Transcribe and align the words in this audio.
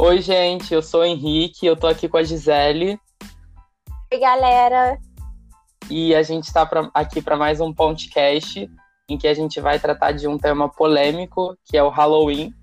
Oi, 0.00 0.22
gente, 0.22 0.72
eu 0.72 0.80
sou 0.80 1.00
o 1.00 1.04
Henrique, 1.04 1.66
eu 1.66 1.76
tô 1.76 1.88
aqui 1.88 2.08
com 2.08 2.18
a 2.18 2.22
Gisele. 2.22 3.00
Oi, 4.12 4.20
galera. 4.20 4.96
E 5.90 6.14
a 6.14 6.22
gente 6.22 6.44
está 6.44 6.62
aqui 6.94 7.20
para 7.20 7.36
mais 7.36 7.60
um 7.60 7.74
podcast 7.74 8.70
em 9.08 9.18
que 9.18 9.26
a 9.26 9.34
gente 9.34 9.60
vai 9.60 9.80
tratar 9.80 10.12
de 10.12 10.28
um 10.28 10.38
tema 10.38 10.68
polêmico, 10.68 11.58
que 11.64 11.76
é 11.76 11.82
o 11.82 11.88
Halloween. 11.88 12.54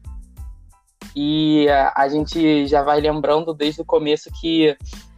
E 1.14 1.68
a 1.94 2.08
gente 2.08 2.68
já 2.68 2.82
vai 2.82 3.02
lembrando 3.02 3.54
desde 3.54 3.82
o 3.82 3.86
começo 3.86 4.32
que 4.40 4.74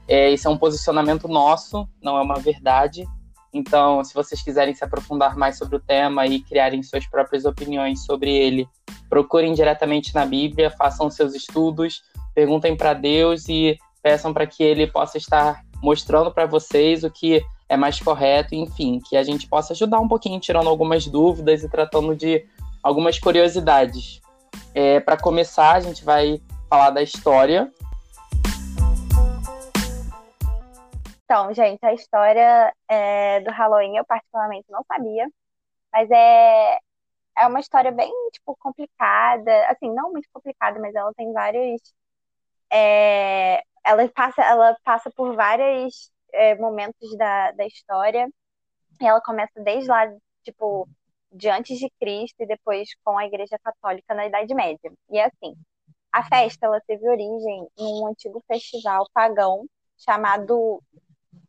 é, 0.07 0.31
esse 0.31 0.47
é 0.47 0.49
um 0.49 0.57
posicionamento 0.57 1.27
nosso, 1.27 1.87
não 2.01 2.17
é 2.17 2.21
uma 2.23 2.39
verdade. 2.39 3.07
Então, 3.53 4.03
se 4.03 4.13
vocês 4.13 4.41
quiserem 4.41 4.73
se 4.73 4.83
aprofundar 4.83 5.37
mais 5.37 5.57
sobre 5.57 5.77
o 5.77 5.79
tema 5.79 6.25
e 6.25 6.41
criarem 6.41 6.83
suas 6.83 7.07
próprias 7.07 7.45
opiniões 7.45 8.05
sobre 8.05 8.31
ele, 8.31 8.67
procurem 9.09 9.53
diretamente 9.53 10.13
na 10.13 10.25
Bíblia, 10.25 10.69
façam 10.71 11.09
seus 11.09 11.33
estudos, 11.33 12.03
perguntem 12.35 12.75
para 12.75 12.93
Deus 12.93 13.47
e 13.47 13.77
peçam 14.01 14.33
para 14.33 14.45
que 14.45 14.63
ele 14.63 14.87
possa 14.87 15.17
estar 15.17 15.61
mostrando 15.81 16.31
para 16.31 16.45
vocês 16.45 17.03
o 17.03 17.09
que 17.09 17.43
é 17.69 17.75
mais 17.75 17.99
correto, 17.99 18.55
enfim, 18.55 18.99
que 19.07 19.17
a 19.17 19.23
gente 19.23 19.47
possa 19.47 19.73
ajudar 19.73 19.99
um 19.99 20.07
pouquinho, 20.07 20.39
tirando 20.39 20.69
algumas 20.69 21.05
dúvidas 21.07 21.63
e 21.63 21.69
tratando 21.69 22.15
de 22.15 22.45
algumas 22.81 23.19
curiosidades. 23.19 24.21
É, 24.73 24.99
para 24.99 25.17
começar, 25.17 25.73
a 25.73 25.79
gente 25.79 26.03
vai 26.03 26.41
falar 26.69 26.91
da 26.91 27.01
história. 27.01 27.71
Então, 31.29 31.53
gente, 31.53 31.85
a 31.85 31.93
história 31.93 32.73
é, 32.87 33.41
do 33.41 33.51
Halloween 33.51 33.97
eu 33.97 34.05
particularmente 34.05 34.65
não 34.71 34.81
sabia, 34.87 35.27
mas 35.91 36.09
é, 36.09 36.79
é 37.37 37.47
uma 37.47 37.59
história 37.59 37.91
bem, 37.91 38.11
tipo, 38.31 38.55
complicada, 38.59 39.51
assim, 39.69 39.93
não 39.93 40.11
muito 40.13 40.29
complicada, 40.33 40.79
mas 40.79 40.95
ela 40.95 41.13
tem 41.15 41.33
vários... 41.33 41.81
É, 42.71 43.61
ela, 43.85 44.07
passa, 44.09 44.41
ela 44.43 44.77
passa 44.85 45.11
por 45.11 45.35
vários 45.35 46.11
é, 46.33 46.55
momentos 46.55 47.17
da, 47.17 47.51
da 47.51 47.65
história, 47.67 48.29
e 49.01 49.05
ela 49.07 49.21
começa 49.21 49.61
desde 49.61 49.89
lá, 49.89 50.07
tipo, 50.43 50.87
de 51.31 51.49
antes 51.49 51.79
de 51.79 51.89
Cristo 51.99 52.35
e 52.41 52.47
depois 52.47 52.89
com 53.03 53.17
a 53.17 53.25
Igreja 53.25 53.59
Católica 53.63 54.13
na 54.15 54.27
Idade 54.27 54.53
Média. 54.55 54.91
E 55.09 55.19
é 55.19 55.25
assim, 55.25 55.55
a 56.11 56.23
festa 56.23 56.67
ela 56.67 56.81
teve 56.87 57.07
origem 57.09 57.67
em 57.77 58.03
um 58.03 58.07
antigo 58.07 58.41
festival 58.47 59.07
pagão 59.13 59.65
chamado 59.97 60.81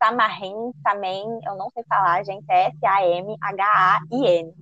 Samhain, 0.02 0.72
Samhain, 0.82 1.40
eu 1.44 1.56
não 1.56 1.70
sei 1.70 1.84
falar, 1.88 2.24
gente, 2.24 2.44
é 2.50 2.68
S-A-M-H-A-I-N. 2.68 4.54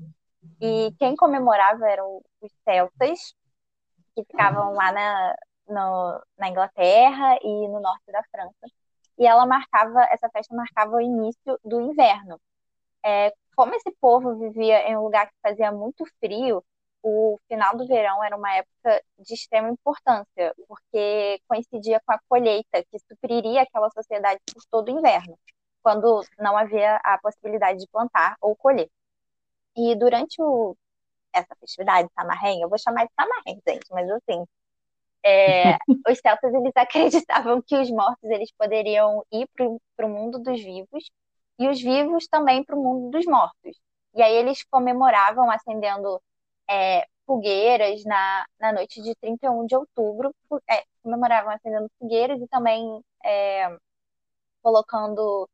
E 0.60 0.92
quem 0.98 1.16
comemorava 1.16 1.88
eram 1.88 2.22
os 2.40 2.52
celtas, 2.64 3.34
que 4.14 4.24
ficavam 4.24 4.72
lá 4.72 4.92
na, 4.92 5.36
no, 5.68 6.22
na 6.38 6.48
Inglaterra 6.48 7.38
e 7.42 7.68
no 7.68 7.80
norte 7.80 8.10
da 8.10 8.22
França. 8.30 8.66
E 9.18 9.26
ela 9.26 9.46
marcava, 9.46 10.02
essa 10.10 10.28
festa 10.30 10.54
marcava 10.54 10.96
o 10.96 11.00
início 11.00 11.58
do 11.64 11.80
inverno. 11.80 12.40
É, 13.04 13.32
como 13.54 13.74
esse 13.74 13.90
povo 14.00 14.36
vivia 14.36 14.88
em 14.88 14.96
um 14.96 15.02
lugar 15.02 15.26
que 15.26 15.34
fazia 15.42 15.72
muito 15.72 16.04
frio, 16.20 16.62
o 17.08 17.38
final 17.46 17.76
do 17.76 17.86
verão 17.86 18.22
era 18.24 18.36
uma 18.36 18.52
época 18.52 19.00
de 19.20 19.34
extrema 19.34 19.70
importância, 19.70 20.52
porque 20.66 21.40
coincidia 21.46 22.00
com 22.04 22.12
a 22.12 22.18
colheita, 22.28 22.84
que 22.90 22.98
supriria 22.98 23.62
aquela 23.62 23.88
sociedade 23.90 24.40
por 24.52 24.64
todo 24.68 24.88
o 24.88 24.98
inverno, 24.98 25.38
quando 25.84 26.20
não 26.36 26.58
havia 26.58 26.96
a 27.04 27.16
possibilidade 27.18 27.78
de 27.78 27.86
plantar 27.92 28.36
ou 28.40 28.56
colher. 28.56 28.90
E 29.76 29.94
durante 29.94 30.42
o, 30.42 30.76
essa 31.32 31.54
festividade, 31.60 32.10
Samarém, 32.12 32.62
eu 32.62 32.68
vou 32.68 32.78
chamar 32.78 33.06
de 33.06 33.12
Samarém, 33.14 33.62
gente, 33.68 33.86
mas 33.92 34.10
assim, 34.10 34.44
é, 35.24 35.76
os 36.10 36.18
celtas 36.18 36.52
eles 36.54 36.72
acreditavam 36.74 37.62
que 37.62 37.76
os 37.76 37.88
mortos 37.88 38.28
eles 38.30 38.50
poderiam 38.58 39.24
ir 39.32 39.48
para 39.54 40.06
o 40.06 40.08
mundo 40.08 40.40
dos 40.40 40.60
vivos 40.60 41.08
e 41.56 41.68
os 41.68 41.80
vivos 41.80 42.26
também 42.26 42.64
para 42.64 42.74
o 42.74 42.82
mundo 42.82 43.10
dos 43.10 43.24
mortos. 43.26 43.78
E 44.14 44.22
aí 44.22 44.34
eles 44.34 44.64
comemoravam 44.64 45.48
acendendo 45.50 46.20
é, 46.68 47.06
fogueiras 47.26 48.04
na, 48.04 48.46
na 48.60 48.72
noite 48.72 49.02
de 49.02 49.14
31 49.16 49.66
de 49.66 49.76
outubro, 49.76 50.34
é, 50.70 50.84
comemoravam 51.02 51.52
acendendo 51.52 51.90
fogueiras 51.98 52.40
e 52.40 52.46
também 52.48 53.02
é, 53.24 53.76
colocando 54.62 55.48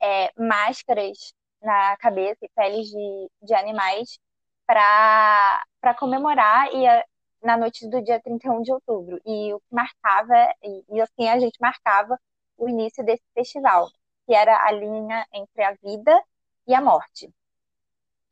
é, 0.00 0.32
máscaras 0.38 1.34
na 1.62 1.96
cabeça 1.98 2.38
e 2.44 2.48
peles 2.54 2.88
de, 2.88 3.30
de 3.42 3.54
animais 3.54 4.18
para 4.66 5.94
comemorar 5.98 6.72
e 6.72 6.86
a, 6.86 7.04
na 7.42 7.56
noite 7.56 7.88
do 7.88 8.02
dia 8.02 8.20
31 8.20 8.62
de 8.62 8.72
outubro. 8.72 9.20
E 9.26 9.52
o 9.54 9.60
que 9.60 9.74
marcava, 9.74 10.34
e, 10.62 10.84
e 10.96 11.00
assim 11.00 11.28
a 11.28 11.38
gente 11.38 11.58
marcava 11.60 12.18
o 12.56 12.68
início 12.68 13.04
desse 13.04 13.24
festival, 13.34 13.88
que 14.26 14.34
era 14.34 14.64
a 14.66 14.72
linha 14.72 15.26
entre 15.32 15.62
a 15.62 15.72
vida 15.74 16.22
e 16.66 16.74
a 16.74 16.80
morte. 16.80 17.30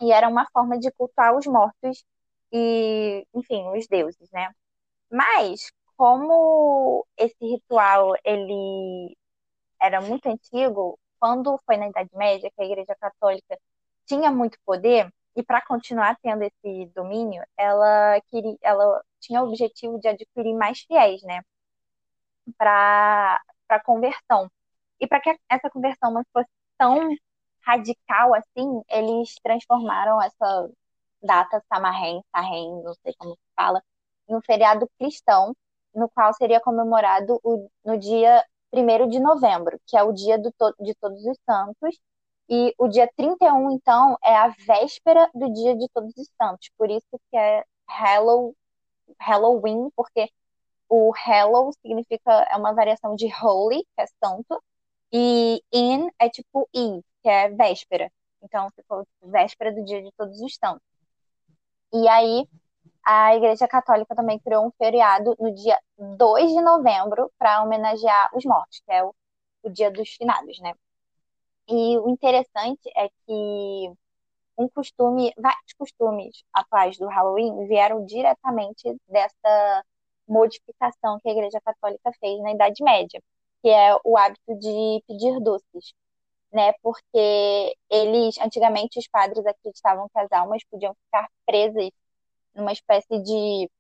E 0.01 0.13
era 0.13 0.29
uma 0.29 0.47
forma 0.53 0.79
de 0.79 0.91
cultuar 0.93 1.37
os 1.37 1.47
mortos 1.47 2.05
e, 2.53 3.27
enfim, 3.35 3.69
os 3.77 3.87
deuses, 3.89 4.31
né? 4.33 4.51
Mas 5.11 5.73
como 5.97 7.07
esse 7.17 7.37
ritual 7.41 8.15
ele 8.25 9.17
era 9.81 10.01
muito 10.01 10.27
antigo, 10.29 10.99
quando 11.21 11.59
foi 11.67 11.77
na 11.77 11.89
Idade 11.89 12.11
Média 12.15 12.51
que 12.55 12.63
a 12.63 12.67
Igreja 12.67 12.97
Católica 13.01 13.59
tinha 14.07 14.31
muito 14.31 14.59
poder 14.65 15.13
e 15.37 15.43
para 15.43 15.65
continuar 15.65 16.17
tendo 16.23 16.43
esse 16.43 16.87
domínio, 16.95 17.43
ela 17.57 18.21
queria, 18.31 18.57
ela 18.63 19.03
tinha 19.21 19.43
o 19.43 19.49
objetivo 19.49 19.99
de 20.01 20.09
adquirir 20.09 20.55
mais 20.55 20.81
fiéis, 20.83 21.23
né? 21.23 21.43
Para 22.59 23.41
para 23.69 23.83
conversão. 23.83 24.51
E 25.01 25.07
para 25.07 25.21
que 25.21 25.35
essa 25.49 25.71
conversão 25.71 26.13
não 26.13 26.23
fosse 26.33 26.51
tão 26.79 27.09
radical 27.67 28.35
assim, 28.35 28.83
eles 28.91 29.35
transformaram 29.43 30.21
essa 30.23 30.71
data 31.23 31.63
Samarém, 31.69 32.23
Sarrém, 32.35 32.83
não 32.83 32.95
sei 33.03 33.15
como 33.19 33.33
se 33.35 33.55
fala, 33.57 33.83
em 34.29 34.37
um 34.37 34.41
feriado 34.43 34.89
cristão, 34.99 35.55
no 35.95 36.09
qual 36.09 36.33
seria 36.35 36.61
comemorado 36.61 37.39
o, 37.43 37.69
no 37.85 37.99
dia 37.99 38.45
1 38.73 39.09
de 39.09 39.21
novembro, 39.21 39.79
que 39.87 39.97
é 39.97 40.03
o 40.03 40.13
dia 40.13 40.39
do, 40.39 40.53
de 40.81 40.95
Todos 40.95 41.25
os 41.25 41.37
Santos, 41.45 41.99
e 42.49 42.75
o 42.79 42.89
dia 42.89 43.09
31, 43.17 43.71
então, 43.73 44.17
é 44.23 44.35
a 44.35 44.49
véspera 44.49 45.31
do 45.35 45.53
dia 45.53 45.77
de 45.77 45.89
Todos 45.95 46.15
os 46.17 46.29
Santos, 46.41 46.71
por 46.77 46.91
isso 46.91 47.07
que 47.31 47.37
é 47.37 47.65
Hallow, 47.89 48.55
Halloween, 49.21 49.91
porque 49.97 50.31
o 50.89 51.13
Hallow 51.15 51.73
significa, 51.81 52.31
é 52.51 52.57
uma 52.57 52.75
variação 52.75 53.17
de 53.17 53.27
holy, 53.43 53.85
que 53.97 54.03
é 54.03 54.07
santo, 54.23 54.63
e 55.13 55.63
in 55.73 56.11
é 56.19 56.29
tipo 56.29 56.69
eve, 56.75 57.03
que 57.23 57.29
é 57.29 57.49
véspera. 57.51 58.11
Então, 58.43 58.69
ficou 58.75 59.07
véspera 59.23 59.73
do 59.73 59.85
dia 59.85 60.03
de 60.03 60.11
Todos 60.13 60.41
os 60.41 60.55
Santos. 60.57 60.83
E 61.93 62.09
aí, 62.09 62.49
a 63.05 63.37
Igreja 63.37 63.69
Católica 63.69 64.15
também 64.15 64.39
criou 64.41 64.67
um 64.67 64.73
feriado 64.73 65.37
no 65.41 65.55
dia 65.55 65.79
2 65.99 66.51
de 66.53 66.61
novembro 66.63 67.31
para 67.39 67.63
homenagear 67.63 68.31
os 68.35 68.45
mortos, 68.45 68.81
que 68.87 68.93
é 68.93 69.05
o, 69.05 69.15
o 69.65 69.71
dia 69.71 69.91
dos 69.91 70.11
finados, 70.11 70.59
né? 70.61 70.75
E 71.69 71.99
o 71.99 72.09
interessante 72.11 72.91
é 72.97 73.09
que 73.09 73.93
um 74.59 74.69
costume, 74.69 75.33
vários 75.39 75.73
costumes 75.79 76.45
atuais 76.53 76.99
do 76.99 77.09
Halloween 77.09 77.67
vieram 77.69 78.05
diretamente 78.07 78.83
dessa 79.09 79.85
modificação 80.29 81.19
que 81.21 81.29
a 81.29 81.33
Igreja 81.33 81.61
Católica 81.65 82.13
fez 82.21 82.41
na 82.43 82.53
Idade 82.53 82.83
Média, 82.83 83.23
que 83.63 83.69
é 83.69 83.97
o 84.05 84.17
hábito 84.17 84.55
de 84.59 85.03
pedir 85.07 85.41
doces 85.41 85.95
né? 86.53 86.73
Porque 86.83 87.75
eles, 87.91 88.39
antigamente, 88.39 88.99
os 88.99 89.09
padres 89.09 89.45
acreditavam 89.47 90.09
que 90.09 90.19
as 90.19 90.31
almas 90.33 90.63
podiam 90.71 90.95
ficar 91.07 91.29
presas 91.47 91.91
numa 92.55 92.73
espécie 92.73 93.19
de 93.23 93.71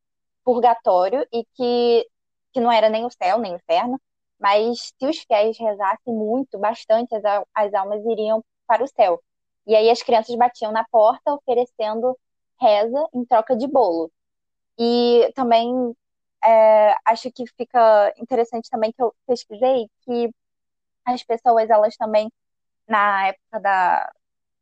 purgatório 0.44 1.26
e 1.32 1.44
que, 1.54 2.08
que 2.52 2.60
não 2.60 2.72
era 2.72 2.88
nem 2.90 3.04
o 3.06 3.10
céu, 3.10 3.38
nem 3.38 3.54
o 3.54 3.56
inferno, 3.56 4.00
mas 4.38 4.92
se 4.98 5.06
os 5.06 5.18
fiéis 5.20 5.58
rezassem 5.58 6.14
muito, 6.14 6.58
bastante, 6.58 7.14
as, 7.14 7.22
as 7.54 7.74
almas 7.74 8.04
iriam 8.06 8.44
para 8.66 8.84
o 8.84 8.88
céu. 8.88 9.22
E 9.66 9.76
aí 9.76 9.90
as 9.90 10.02
crianças 10.02 10.34
batiam 10.36 10.72
na 10.72 10.84
porta 10.90 11.34
oferecendo 11.34 12.18
reza 12.60 13.06
em 13.14 13.24
troca 13.24 13.56
de 13.56 13.66
bolo. 13.68 14.10
E 14.78 15.30
também 15.34 15.94
é, 16.44 16.94
acho 17.04 17.30
que 17.32 17.44
fica 17.56 18.12
interessante 18.18 18.68
também 18.70 18.92
que 18.92 19.02
eu 19.02 19.14
pesquisei 19.26 19.88
que 20.04 20.30
as 21.04 21.22
pessoas 21.22 21.70
elas 21.70 21.96
também 21.96 22.30
na 22.88 23.28
época 23.28 23.60
da, 23.60 24.12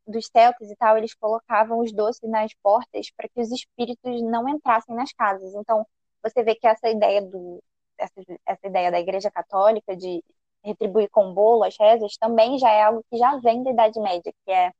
dos 0.06 0.26
celtas 0.26 0.70
e 0.70 0.76
tal, 0.76 0.96
eles 0.98 1.14
colocavam 1.14 1.80
os 1.80 1.92
doces 1.92 2.28
nas 2.28 2.52
portas 2.62 3.10
para 3.16 3.28
que 3.28 3.40
os 3.40 3.50
espíritos 3.50 4.22
não 4.22 4.48
entrassem 4.48 4.94
nas 4.94 5.12
casas. 5.12 5.54
Então, 5.54 5.86
você 6.22 6.42
vê 6.42 6.54
que 6.54 6.66
essa 6.66 6.88
ideia 6.88 7.22
do 7.22 7.62
essa, 7.98 8.14
essa 8.46 8.66
ideia 8.66 8.90
da 8.90 8.98
Igreja 8.98 9.30
Católica 9.30 9.94
de 9.96 10.24
retribuir 10.64 11.08
com 11.10 11.32
bolo 11.32 11.64
as 11.64 11.76
rezas 11.78 12.16
também 12.16 12.58
já 12.58 12.70
é 12.70 12.82
algo 12.82 13.04
que 13.10 13.16
já 13.16 13.36
vem 13.38 13.62
da 13.62 13.70
Idade 13.70 14.00
Média, 14.00 14.32
que 14.44 14.50
é, 14.50 14.72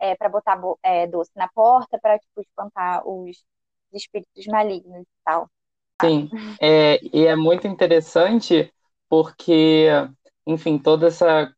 é 0.00 0.16
para 0.16 0.28
botar 0.28 0.60
é, 0.82 1.06
doce 1.06 1.30
na 1.34 1.48
porta 1.48 1.98
para 2.00 2.18
tipo, 2.18 2.40
espantar 2.40 3.06
os 3.06 3.44
espíritos 3.92 4.46
malignos 4.46 5.02
e 5.02 5.24
tal. 5.24 5.48
Sim, 6.02 6.28
é, 6.60 6.98
e 7.12 7.26
é 7.26 7.36
muito 7.36 7.66
interessante 7.66 8.72
porque, 9.08 9.86
enfim, 10.46 10.76
toda 10.76 11.06
essa, 11.06 11.54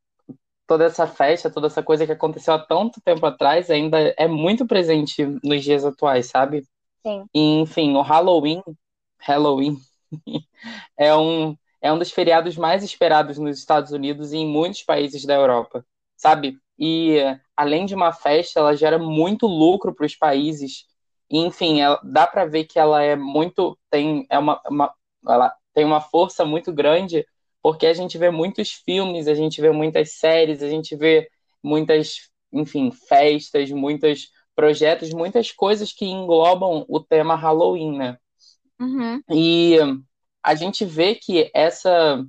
toda 0.67 0.85
essa 0.85 1.07
festa, 1.07 1.51
toda 1.51 1.69
essa 1.69 1.83
coisa 1.83 2.07
que 2.07 2.13
aconteceu 2.13 2.55
há 2.55 2.59
tanto 2.59 3.01
tempo 3.01 3.25
atrás 3.25 3.71
ainda 3.71 4.15
é 4.17 4.27
muito 4.27 4.67
presente 4.67 5.25
nos 5.43 5.63
dias 5.63 5.85
atuais, 5.85 6.27
sabe? 6.27 6.67
Sim. 7.07 7.25
E, 7.33 7.61
enfim, 7.61 7.95
o 7.95 8.03
Halloween, 8.03 8.63
Halloween 9.19 9.79
é 10.99 11.15
um, 11.15 11.57
é 11.81 11.93
um 11.93 11.99
dos 11.99 12.11
feriados 12.11 12.57
mais 12.57 12.83
esperados 12.83 13.39
nos 13.39 13.59
Estados 13.59 13.93
Unidos 13.93 14.33
e 14.33 14.39
em 14.39 14.47
muitos 14.47 14.83
países 14.83 15.25
da 15.25 15.35
Europa, 15.35 15.85
sabe? 16.17 16.59
E 16.79 17.19
além 17.57 17.87
de 17.87 17.95
uma 17.95 18.13
festa, 18.13 18.61
ela 18.61 18.77
gera 18.77 18.99
muito 18.99 19.47
lucro 19.47 19.95
para 19.95 20.07
os 20.07 20.17
países. 20.17 20.85
E, 21.31 21.39
enfim, 21.39 21.81
ela, 21.81 22.01
dá 22.05 22.27
para 22.27 22.45
ver 22.45 22.65
que 22.65 22.79
ela 22.79 23.03
é 23.03 23.17
muito 23.17 23.79
tem 23.91 24.27
é 24.29 24.39
uma, 24.39 24.61
uma 24.69 24.95
ela 25.29 25.55
tem 25.75 25.85
uma 25.85 26.01
força 26.01 26.45
muito 26.45 26.73
grande 26.73 27.27
porque 27.67 27.89
a 27.89 27.93
gente 27.93 28.17
vê 28.17 28.31
muitos 28.31 28.75
filmes, 28.75 29.27
a 29.27 29.35
gente 29.35 29.61
vê 29.61 29.73
muitas 29.73 30.13
séries, 30.13 30.63
a 30.63 30.69
gente 30.69 30.95
vê 30.95 31.29
muitas, 31.61 32.31
enfim, 32.53 32.93
festas, 32.93 33.73
muitos 33.73 34.31
projetos, 34.55 35.13
muitas 35.13 35.51
coisas 35.51 35.93
que 35.93 36.05
englobam 36.05 36.87
o 36.89 37.01
tema 37.01 37.35
Halloween, 37.35 37.99
né? 37.99 38.19
Uhum. 38.79 39.21
E 39.33 39.79
a 40.41 40.55
gente 40.55 40.85
vê 40.85 41.17
que 41.17 41.51
essa 41.53 42.25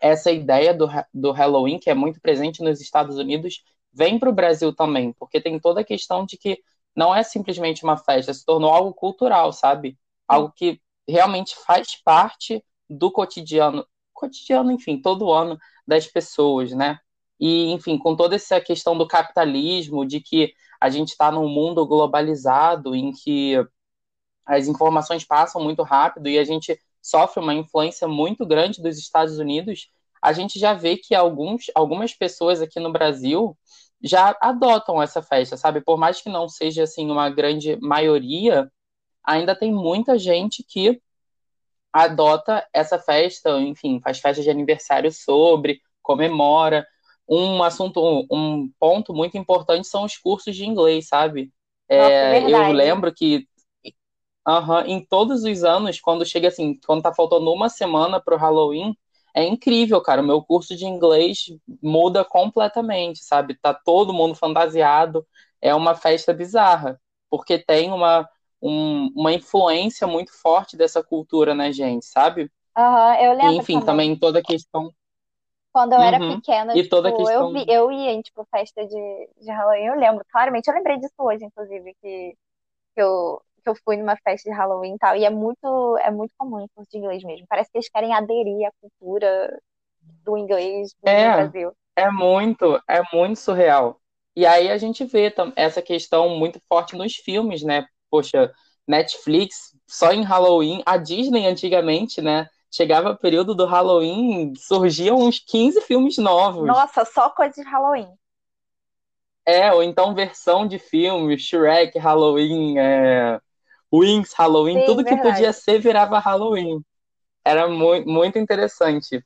essa 0.00 0.32
ideia 0.32 0.74
do, 0.74 0.88
do 1.14 1.30
Halloween, 1.30 1.78
que 1.78 1.88
é 1.88 1.94
muito 1.94 2.20
presente 2.20 2.64
nos 2.64 2.80
Estados 2.80 3.18
Unidos, 3.18 3.62
vem 3.92 4.18
para 4.18 4.28
o 4.28 4.34
Brasil 4.34 4.74
também, 4.74 5.12
porque 5.20 5.40
tem 5.40 5.56
toda 5.60 5.82
a 5.82 5.84
questão 5.84 6.26
de 6.26 6.36
que 6.36 6.58
não 6.96 7.14
é 7.14 7.22
simplesmente 7.22 7.84
uma 7.84 7.96
festa, 7.96 8.34
se 8.34 8.44
tornou 8.44 8.72
algo 8.72 8.92
cultural, 8.92 9.52
sabe? 9.52 9.96
Algo 10.26 10.50
que 10.50 10.80
realmente 11.06 11.54
faz 11.64 11.94
parte 12.02 12.60
do 12.90 13.08
cotidiano, 13.08 13.86
cotidiano, 14.22 14.70
enfim, 14.72 15.00
todo 15.00 15.32
ano 15.32 15.58
das 15.86 16.06
pessoas, 16.06 16.72
né? 16.72 16.98
E, 17.40 17.72
enfim, 17.72 17.98
com 17.98 18.14
toda 18.16 18.36
essa 18.36 18.60
questão 18.60 18.96
do 18.96 19.06
capitalismo, 19.06 20.06
de 20.06 20.20
que 20.20 20.54
a 20.80 20.88
gente 20.88 21.08
está 21.10 21.30
num 21.32 21.48
mundo 21.48 21.86
globalizado 21.86 22.94
em 22.94 23.12
que 23.12 23.56
as 24.46 24.68
informações 24.68 25.24
passam 25.24 25.62
muito 25.62 25.82
rápido 25.82 26.28
e 26.28 26.38
a 26.38 26.44
gente 26.44 26.78
sofre 27.00 27.42
uma 27.42 27.54
influência 27.54 28.06
muito 28.06 28.46
grande 28.46 28.82
dos 28.82 28.98
Estados 28.98 29.38
Unidos, 29.38 29.88
a 30.22 30.32
gente 30.32 30.58
já 30.58 30.72
vê 30.74 30.96
que 30.96 31.14
alguns, 31.14 31.64
algumas 31.74 32.14
pessoas 32.14 32.62
aqui 32.62 32.78
no 32.78 32.92
Brasil 32.92 33.56
já 34.02 34.36
adotam 34.40 35.02
essa 35.02 35.22
festa, 35.22 35.56
sabe? 35.56 35.80
Por 35.80 35.98
mais 35.98 36.20
que 36.20 36.28
não 36.28 36.48
seja 36.48 36.84
assim 36.84 37.10
uma 37.10 37.28
grande 37.30 37.76
maioria, 37.80 38.70
ainda 39.24 39.54
tem 39.56 39.72
muita 39.72 40.18
gente 40.18 40.64
que 40.64 41.00
adota 41.92 42.66
essa 42.72 42.98
festa, 42.98 43.50
enfim, 43.60 44.00
faz 44.00 44.18
festa 44.18 44.42
de 44.42 44.50
aniversário 44.50 45.12
sobre, 45.12 45.80
comemora. 46.02 46.86
Um 47.28 47.62
assunto, 47.62 48.00
um 48.30 48.70
ponto 48.78 49.14
muito 49.14 49.38
importante 49.38 49.86
são 49.86 50.04
os 50.04 50.16
cursos 50.16 50.54
de 50.56 50.64
inglês, 50.64 51.08
sabe? 51.08 51.52
É, 51.88 52.40
Nossa, 52.40 52.50
eu 52.50 52.72
lembro 52.72 53.12
que 53.14 53.46
Uhum. 54.46 54.80
Em 54.86 55.04
todos 55.04 55.44
os 55.44 55.62
anos, 55.64 56.00
quando 56.00 56.26
chega 56.26 56.48
assim, 56.48 56.78
quando 56.84 57.02
tá 57.02 57.14
faltando 57.14 57.52
uma 57.52 57.68
semana 57.68 58.20
pro 58.20 58.36
Halloween, 58.36 58.96
é 59.34 59.44
incrível, 59.44 60.00
cara. 60.02 60.20
O 60.20 60.26
meu 60.26 60.42
curso 60.42 60.76
de 60.76 60.84
inglês 60.84 61.46
muda 61.82 62.24
completamente, 62.24 63.24
sabe? 63.24 63.54
Tá 63.60 63.72
todo 63.72 64.12
mundo 64.12 64.34
fantasiado. 64.34 65.26
É 65.60 65.74
uma 65.74 65.94
festa 65.94 66.34
bizarra, 66.34 67.00
porque 67.30 67.58
tem 67.58 67.90
uma, 67.92 68.28
um, 68.62 69.10
uma 69.14 69.32
influência 69.32 70.06
muito 70.06 70.32
forte 70.32 70.76
dessa 70.76 71.02
cultura 71.02 71.54
na 71.54 71.72
gente, 71.72 72.06
sabe? 72.06 72.50
Uhum, 72.78 73.14
eu 73.20 73.32
lembro. 73.32 73.52
E, 73.52 73.56
enfim, 73.58 73.80
também. 73.80 73.86
também 73.86 74.18
toda 74.18 74.38
a 74.38 74.42
questão. 74.42 74.90
Quando 75.72 75.94
eu 75.94 75.98
uhum. 75.98 76.04
era 76.04 76.18
pequena, 76.18 76.72
e 76.72 76.82
tipo, 76.82 76.90
toda 76.90 77.10
questão... 77.10 77.48
eu, 77.48 77.52
vi, 77.52 77.64
eu 77.66 77.90
ia 77.90 78.12
em 78.12 78.20
tipo, 78.20 78.46
festa 78.50 78.86
de, 78.86 79.28
de 79.40 79.50
Halloween, 79.50 79.86
eu 79.86 79.98
lembro, 79.98 80.24
claramente, 80.30 80.68
eu 80.68 80.74
lembrei 80.74 80.98
disso 80.98 81.14
hoje, 81.18 81.44
inclusive, 81.44 81.94
que, 82.00 82.36
que 82.94 83.02
eu, 83.02 83.42
que 83.64 83.70
eu 83.70 83.74
fui 83.82 83.96
numa 83.96 84.16
festa 84.16 84.50
de 84.50 84.56
Halloween 84.56 84.94
e 84.94 84.98
tal, 84.98 85.16
e 85.16 85.24
é 85.24 85.30
muito, 85.30 85.98
é 85.98 86.10
muito 86.10 86.34
comum 86.36 86.60
em 86.60 86.68
curso 86.74 86.90
de 86.90 86.98
inglês 86.98 87.24
mesmo. 87.24 87.46
Parece 87.48 87.70
que 87.70 87.78
eles 87.78 87.88
querem 87.88 88.12
aderir 88.12 88.68
à 88.68 88.72
cultura 88.82 89.60
do 90.22 90.36
inglês 90.36 90.94
do 91.02 91.08
é, 91.08 91.32
Brasil. 91.32 91.72
É 91.96 92.10
muito, 92.10 92.78
é 92.86 93.02
muito 93.12 93.38
surreal. 93.38 93.98
E 94.36 94.44
aí 94.46 94.70
a 94.70 94.76
gente 94.76 95.04
vê 95.04 95.34
essa 95.56 95.80
questão 95.80 96.28
muito 96.36 96.60
forte 96.68 96.96
nos 96.96 97.14
filmes, 97.14 97.62
né? 97.62 97.86
Poxa, 98.12 98.52
Netflix, 98.86 99.74
só 99.86 100.12
em 100.12 100.22
Halloween, 100.22 100.82
a 100.84 100.98
Disney 100.98 101.46
antigamente, 101.46 102.20
né? 102.20 102.46
Chegava 102.70 103.10
o 103.10 103.16
período 103.16 103.54
do 103.54 103.64
Halloween, 103.64 104.52
surgiam 104.54 105.16
uns 105.16 105.38
15 105.38 105.80
filmes 105.80 106.18
novos. 106.18 106.66
Nossa, 106.66 107.06
só 107.06 107.30
coisa 107.30 107.54
de 107.54 107.62
Halloween. 107.62 108.12
É, 109.46 109.72
ou 109.72 109.82
então 109.82 110.14
versão 110.14 110.68
de 110.68 110.78
filme, 110.78 111.38
Shrek, 111.38 111.98
Halloween, 111.98 112.78
é... 112.78 113.40
Wings, 113.90 114.34
Halloween, 114.34 114.80
Sim, 114.80 114.86
tudo 114.86 115.02
verdade. 115.02 115.22
que 115.22 115.28
podia 115.28 115.52
ser 115.54 115.78
virava 115.78 116.18
Halloween. 116.18 116.84
Era 117.42 117.68
muito, 117.68 118.06
muito 118.06 118.38
interessante. 118.38 119.24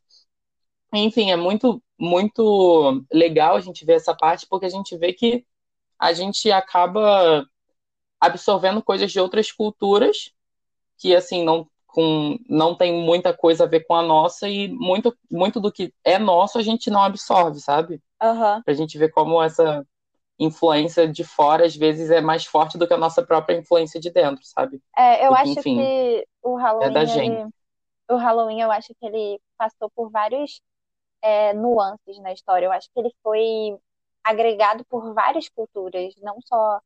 Enfim, 0.92 1.32
é 1.32 1.36
muito, 1.36 1.82
muito 1.98 3.04
legal 3.12 3.56
a 3.56 3.60
gente 3.60 3.84
ver 3.84 3.94
essa 3.94 4.14
parte, 4.14 4.46
porque 4.48 4.66
a 4.66 4.70
gente 4.70 4.96
vê 4.96 5.12
que 5.12 5.44
a 5.98 6.12
gente 6.12 6.52
acaba 6.52 7.44
absorvendo 8.20 8.82
coisas 8.82 9.10
de 9.12 9.20
outras 9.20 9.52
culturas 9.52 10.32
que, 10.98 11.14
assim, 11.14 11.44
não, 11.44 11.68
com, 11.86 12.38
não 12.48 12.74
tem 12.74 12.92
muita 12.92 13.36
coisa 13.36 13.64
a 13.64 13.66
ver 13.66 13.86
com 13.86 13.94
a 13.94 14.02
nossa 14.02 14.48
e 14.48 14.68
muito, 14.68 15.16
muito 15.30 15.60
do 15.60 15.72
que 15.72 15.92
é 16.04 16.18
nosso 16.18 16.58
a 16.58 16.62
gente 16.62 16.90
não 16.90 17.02
absorve, 17.02 17.60
sabe? 17.60 18.02
Uhum. 18.22 18.62
Pra 18.62 18.74
gente 18.74 18.98
ver 18.98 19.10
como 19.10 19.42
essa 19.42 19.86
influência 20.38 21.08
de 21.08 21.24
fora 21.24 21.64
às 21.64 21.74
vezes 21.74 22.10
é 22.10 22.20
mais 22.20 22.44
forte 22.44 22.76
do 22.76 22.86
que 22.86 22.92
a 22.92 22.98
nossa 22.98 23.24
própria 23.24 23.56
influência 23.56 23.98
de 23.98 24.10
dentro, 24.10 24.44
sabe? 24.44 24.80
É, 24.96 25.24
eu 25.24 25.28
Porque, 25.28 25.42
acho 25.42 25.60
enfim, 25.60 25.78
que 25.78 26.26
o 26.42 26.56
Halloween, 26.56 26.86
é 26.86 26.90
da 26.90 27.00
ele, 27.02 27.10
gente. 27.10 27.54
o 28.10 28.16
Halloween, 28.16 28.60
eu 28.60 28.70
acho 28.70 28.88
que 28.88 29.06
ele 29.06 29.40
passou 29.56 29.90
por 29.94 30.10
vários 30.10 30.60
é, 31.22 31.54
nuances 31.54 32.18
na 32.20 32.32
história. 32.32 32.66
Eu 32.66 32.72
acho 32.72 32.88
que 32.92 33.00
ele 33.00 33.10
foi 33.22 33.78
agregado 34.22 34.84
por 34.86 35.14
várias 35.14 35.48
culturas, 35.48 36.14
não 36.20 36.36
só 36.44 36.80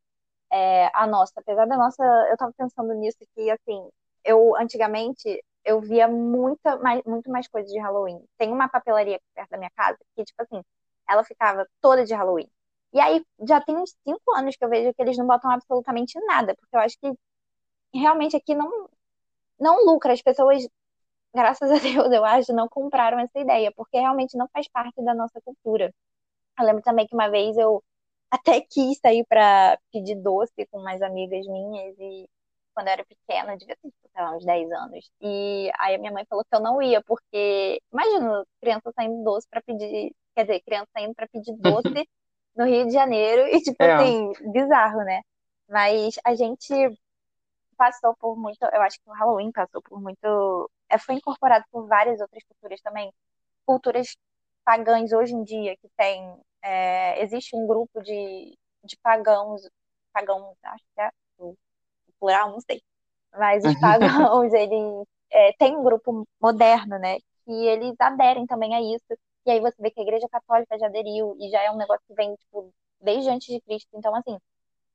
é, 0.52 0.90
a 0.94 1.06
nossa. 1.06 1.32
Apesar 1.36 1.66
da 1.66 1.76
nossa, 1.76 2.02
eu 2.30 2.36
tava 2.36 2.52
pensando 2.56 2.92
nisso 2.94 3.18
que, 3.34 3.50
assim, 3.50 3.88
eu 4.24 4.56
antigamente 4.56 5.42
eu 5.64 5.80
via 5.80 6.08
muita 6.08 6.78
mais, 6.78 7.02
muito 7.04 7.30
mais 7.30 7.46
coisas 7.48 7.70
de 7.70 7.78
Halloween. 7.78 8.22
Tem 8.38 8.52
uma 8.52 8.68
papelaria 8.68 9.20
perto 9.34 9.50
da 9.50 9.58
minha 9.58 9.70
casa 9.76 9.98
que, 10.16 10.24
tipo 10.24 10.42
assim, 10.42 10.62
ela 11.08 11.24
ficava 11.24 11.66
toda 11.80 12.04
de 12.04 12.14
Halloween. 12.14 12.48
E 12.92 13.00
aí 13.00 13.24
já 13.46 13.60
tem 13.60 13.76
uns 13.76 13.94
cinco 14.04 14.34
anos 14.36 14.56
que 14.56 14.64
eu 14.64 14.68
vejo 14.68 14.92
que 14.94 15.02
eles 15.02 15.16
não 15.18 15.26
botam 15.26 15.50
absolutamente 15.50 16.18
nada, 16.26 16.54
porque 16.56 16.76
eu 16.76 16.80
acho 16.80 16.96
que 17.00 17.12
realmente 17.94 18.36
aqui 18.36 18.54
não, 18.54 18.88
não 19.58 19.84
lucra. 19.86 20.12
As 20.12 20.22
pessoas, 20.22 20.66
graças 21.34 21.70
a 21.70 21.78
Deus, 21.78 22.12
eu 22.12 22.24
acho, 22.24 22.52
não 22.54 22.68
compraram 22.68 23.18
essa 23.20 23.38
ideia, 23.40 23.72
porque 23.76 23.98
realmente 23.98 24.36
não 24.36 24.48
faz 24.52 24.68
parte 24.68 25.02
da 25.04 25.14
nossa 25.14 25.40
cultura. 25.42 25.92
Eu 26.58 26.66
lembro 26.66 26.82
também 26.82 27.06
que 27.06 27.14
uma 27.14 27.28
vez 27.30 27.56
eu 27.56 27.82
até 28.30 28.60
quis 28.60 28.98
sair 28.98 29.24
para 29.26 29.78
pedir 29.92 30.16
doce 30.16 30.66
com 30.70 30.78
umas 30.78 31.02
amigas 31.02 31.46
minhas 31.46 31.96
e 31.98 32.28
quando 32.74 32.88
eu 32.88 32.92
era 32.92 33.04
pequena, 33.04 33.56
devia 33.56 33.76
ter, 33.76 33.90
tipo, 33.90 34.08
lá, 34.16 34.36
uns 34.36 34.44
10 34.44 34.70
anos. 34.72 35.10
E 35.20 35.70
aí 35.78 35.94
a 35.94 35.98
minha 35.98 36.12
mãe 36.12 36.24
falou 36.28 36.44
que 36.44 36.54
eu 36.54 36.60
não 36.60 36.80
ia, 36.80 37.02
porque 37.02 37.80
imagina 37.92 38.44
criança 38.60 38.92
saindo 38.94 39.24
doce 39.24 39.46
para 39.50 39.62
pedir, 39.62 40.14
quer 40.34 40.44
dizer, 40.44 40.60
criança 40.60 40.88
saindo 40.92 41.14
para 41.14 41.28
pedir 41.28 41.52
doce 41.60 42.08
no 42.56 42.64
Rio 42.64 42.86
de 42.86 42.92
Janeiro 42.92 43.46
e, 43.48 43.60
tipo 43.60 43.82
é. 43.82 43.94
assim, 43.94 44.32
bizarro, 44.52 45.02
né? 45.04 45.20
Mas 45.68 46.16
a 46.24 46.34
gente 46.34 46.72
passou 47.76 48.14
por 48.16 48.36
muito, 48.36 48.62
eu 48.62 48.82
acho 48.82 48.98
que 49.00 49.08
o 49.08 49.12
Halloween 49.12 49.52
passou 49.52 49.80
por 49.82 50.00
muito, 50.00 50.70
é, 50.88 50.98
foi 50.98 51.14
incorporado 51.14 51.64
por 51.70 51.86
várias 51.86 52.20
outras 52.20 52.42
culturas 52.44 52.80
também, 52.82 53.10
culturas 53.64 54.16
pagãs 54.64 55.12
hoje 55.12 55.34
em 55.34 55.42
dia 55.44 55.76
que 55.78 55.88
tem, 55.96 56.20
é, 56.62 57.22
existe 57.22 57.56
um 57.56 57.66
grupo 57.66 58.02
de, 58.02 58.56
de 58.84 58.96
pagãos, 59.02 59.62
pagãos, 60.12 60.56
acho 60.62 60.84
que 60.94 61.00
é 61.00 61.10
o 61.38 61.54
plural, 62.18 62.50
não 62.52 62.60
sei, 62.60 62.82
mas 63.32 63.64
os 63.64 63.74
pagãos, 63.80 64.52
eles 64.52 65.06
é, 65.30 65.52
tem 65.54 65.76
um 65.76 65.82
grupo 65.84 66.26
moderno, 66.40 66.98
né, 66.98 67.18
que 67.44 67.52
eles 67.52 67.94
aderem 67.98 68.46
também 68.46 68.74
a 68.74 68.80
isso, 68.80 69.18
e 69.46 69.50
aí 69.50 69.60
você 69.60 69.80
vê 69.80 69.90
que 69.90 70.00
a 70.00 70.02
Igreja 70.02 70.28
Católica 70.28 70.78
já 70.78 70.86
aderiu 70.86 71.36
e 71.40 71.48
já 71.50 71.62
é 71.62 71.70
um 71.70 71.76
negócio 71.76 72.02
que 72.06 72.14
vem, 72.14 72.34
tipo, 72.36 72.72
desde 73.00 73.30
antes 73.30 73.48
de 73.48 73.60
Cristo. 73.62 73.88
Então, 73.94 74.14
assim, 74.14 74.38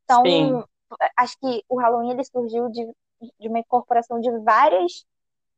então, 0.04 0.24
Sim. 0.24 0.64
acho 1.18 1.38
que 1.40 1.64
o 1.68 1.80
Halloween 1.80 2.12
ele 2.12 2.24
surgiu 2.24 2.70
de, 2.70 2.86
de 3.40 3.48
uma 3.48 3.60
incorporação 3.60 4.20
de 4.20 4.30
várias, 4.40 5.04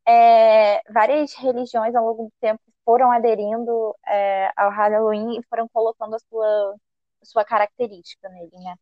é, 0.07 0.81
várias 0.91 1.33
religiões 1.35 1.95
ao 1.95 2.05
longo 2.05 2.25
do 2.25 2.33
tempo 2.39 2.61
foram 2.85 3.11
aderindo 3.11 3.95
é, 4.07 4.51
ao 4.57 4.71
Halloween 4.71 5.39
e 5.39 5.43
foram 5.49 5.67
colocando 5.69 6.15
a 6.15 6.19
sua, 6.19 6.75
a 7.21 7.25
sua 7.25 7.45
característica 7.45 8.29
nele, 8.29 8.51
né? 8.63 8.75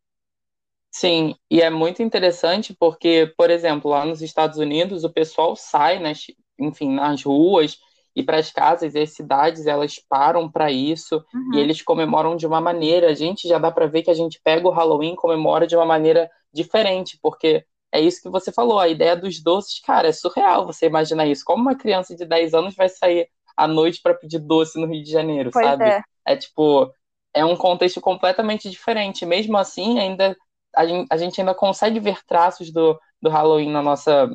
Sim, 0.90 1.34
e 1.50 1.60
é 1.60 1.68
muito 1.68 2.02
interessante 2.02 2.74
porque, 2.74 3.32
por 3.36 3.50
exemplo, 3.50 3.90
lá 3.90 4.04
nos 4.04 4.22
Estados 4.22 4.58
Unidos, 4.58 5.04
o 5.04 5.12
pessoal 5.12 5.54
sai, 5.54 5.98
nas, 5.98 6.20
enfim, 6.58 6.90
nas 6.94 7.22
ruas 7.22 7.78
e 8.14 8.22
para 8.22 8.38
as 8.38 8.50
casas 8.50 8.94
e 8.94 9.00
as 9.00 9.10
cidades, 9.12 9.66
elas 9.66 9.98
param 10.08 10.50
para 10.50 10.72
isso 10.72 11.22
Uhum. 11.34 11.52
e 11.52 11.58
eles 11.58 11.82
comemoram 11.82 12.34
de 12.34 12.46
uma 12.46 12.60
maneira. 12.62 13.10
A 13.10 13.14
gente 13.14 13.46
já 13.46 13.58
dá 13.58 13.70
para 13.70 13.86
ver 13.86 14.02
que 14.02 14.10
a 14.10 14.14
gente 14.14 14.40
pega 14.42 14.66
o 14.66 14.70
Halloween 14.70 15.12
e 15.12 15.16
comemora 15.16 15.66
de 15.66 15.76
uma 15.76 15.84
maneira 15.84 16.30
diferente, 16.52 17.18
porque 17.20 17.64
é 17.96 18.00
isso 18.00 18.22
que 18.22 18.28
você 18.30 18.52
falou, 18.52 18.78
a 18.78 18.88
ideia 18.88 19.16
dos 19.16 19.40
doces, 19.42 19.80
cara, 19.80 20.08
é 20.08 20.12
surreal 20.12 20.66
você 20.66 20.86
imaginar 20.86 21.26
isso. 21.26 21.44
Como 21.44 21.62
uma 21.62 21.76
criança 21.76 22.14
de 22.16 22.24
10 22.26 22.54
anos 22.54 22.74
vai 22.74 22.88
sair 22.88 23.28
à 23.56 23.66
noite 23.66 24.00
para 24.02 24.14
pedir 24.14 24.38
doce 24.40 24.78
no 24.80 24.86
Rio 24.86 25.02
de 25.02 25.10
Janeiro, 25.10 25.52
Pois 25.52 25.64
sabe? 25.64 25.94
é. 25.94 26.02
É 26.26 26.36
tipo, 26.36 26.92
é 27.34 27.44
um 27.44 27.56
contexto 27.56 28.00
completamente 28.00 28.70
diferente. 28.70 29.24
Mesmo 29.26 29.56
assim, 29.56 29.98
ainda 29.98 30.36
a 30.74 31.16
gente, 31.16 31.40
ainda 31.40 31.54
consegue 31.54 31.98
ver 32.00 32.22
traços 32.26 32.70
do, 32.70 32.98
do 33.20 33.30
Halloween 33.30 33.70
na 33.70 33.82
nossa, 33.82 34.28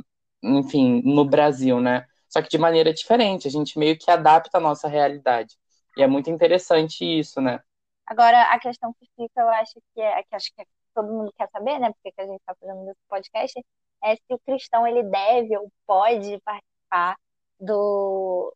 enfim, 0.43 1.01
no 1.05 1.23
Brasil, 1.25 1.79
né? 1.79 2.05
Só 2.29 2.41
que 2.41 2.49
de 2.49 2.57
maneira 2.57 2.93
diferente, 2.93 3.47
a 3.47 3.51
gente 3.51 3.77
meio 3.77 3.97
que 3.97 4.09
adapta 4.09 4.57
a 4.57 4.61
nossa 4.61 4.87
realidade. 4.87 5.55
E 5.97 6.01
é 6.01 6.07
muito 6.07 6.29
interessante 6.29 7.03
isso, 7.05 7.39
né? 7.41 7.59
Agora, 8.05 8.43
a 8.53 8.59
questão 8.59 8.93
que 8.93 9.05
fica, 9.15 9.41
eu 9.41 9.49
acho 9.49 9.73
que 9.93 10.01
é, 10.01 10.23
que 10.23 10.35
acho 10.35 10.51
que 10.53 10.61
todo 10.93 11.11
mundo 11.11 11.33
quer 11.37 11.49
saber, 11.51 11.79
né? 11.79 11.91
Porque 11.93 12.11
que 12.11 12.21
a 12.21 12.25
gente 12.25 12.39
está 12.39 12.55
fazendo 12.55 12.89
esse 12.89 13.01
podcast, 13.07 13.65
é 14.03 14.15
se 14.15 14.23
o 14.29 14.39
cristão 14.39 14.87
ele 14.87 15.03
deve 15.03 15.57
ou 15.57 15.71
pode 15.85 16.39
participar 16.41 17.17
do 17.59 18.53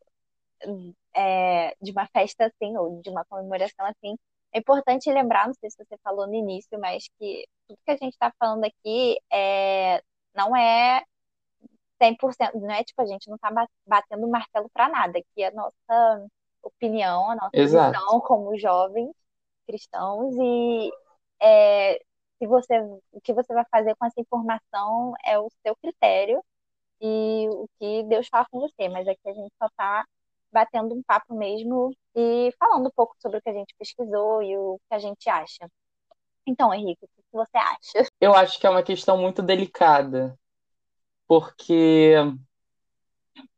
é, 1.14 1.74
de 1.80 1.92
uma 1.92 2.06
festa 2.08 2.46
assim, 2.46 2.76
ou 2.76 3.00
de 3.00 3.10
uma 3.10 3.24
comemoração 3.24 3.86
assim. 3.86 4.16
É 4.52 4.58
importante 4.58 5.10
lembrar, 5.12 5.46
não 5.46 5.54
sei 5.54 5.70
se 5.70 5.76
você 5.76 5.96
falou 6.02 6.26
no 6.26 6.34
início, 6.34 6.78
mas 6.80 7.04
que 7.18 7.46
tudo 7.66 7.78
que 7.84 7.90
a 7.90 7.96
gente 7.96 8.12
está 8.12 8.32
falando 8.38 8.64
aqui 8.64 9.18
é, 9.32 10.02
não 10.34 10.56
é 10.56 11.04
100%, 12.00 12.54
não 12.54 12.70
é 12.70 12.84
tipo, 12.84 13.02
a 13.02 13.06
gente 13.06 13.28
não 13.28 13.36
está 13.36 13.50
batendo 13.86 14.28
martelo 14.28 14.68
para 14.72 14.88
nada, 14.88 15.20
que 15.34 15.42
é 15.42 15.48
a 15.48 15.52
nossa 15.52 16.26
opinião, 16.62 17.30
a 17.30 17.36
nossa 17.36 17.50
Exato. 17.54 17.98
visão 17.98 18.20
como 18.20 18.56
jovens 18.58 19.12
cristãos 19.66 20.34
e 20.38 20.90
é, 21.40 22.00
se 22.38 22.46
você, 22.46 22.78
o 23.12 23.20
que 23.22 23.32
você 23.32 23.52
vai 23.52 23.64
fazer 23.70 23.94
com 23.96 24.06
essa 24.06 24.20
informação 24.20 25.14
é 25.24 25.38
o 25.38 25.50
seu 25.62 25.74
critério 25.76 26.42
e 27.00 27.48
o 27.50 27.68
que 27.78 28.02
Deus 28.04 28.28
fala 28.28 28.46
com 28.50 28.60
você, 28.60 28.88
mas 28.88 29.06
aqui 29.06 29.28
a 29.28 29.32
gente 29.32 29.52
só 29.58 29.66
está 29.66 30.04
batendo 30.52 30.94
um 30.94 31.02
papo 31.02 31.34
mesmo 31.34 31.94
e 32.14 32.52
falando 32.58 32.86
um 32.86 32.92
pouco 32.94 33.14
sobre 33.20 33.38
o 33.38 33.42
que 33.42 33.50
a 33.50 33.52
gente 33.52 33.74
pesquisou 33.78 34.42
e 34.42 34.56
o 34.56 34.78
que 34.88 34.94
a 34.94 34.98
gente 34.98 35.28
acha. 35.28 35.68
Então, 36.46 36.72
Henrique, 36.72 37.04
o 37.04 37.08
que 37.08 37.22
você 37.32 37.58
acha? 37.58 38.08
Eu 38.20 38.32
acho 38.34 38.58
que 38.58 38.66
é 38.66 38.70
uma 38.70 38.82
questão 38.82 39.18
muito 39.18 39.42
delicada, 39.42 40.38
porque 41.26 42.14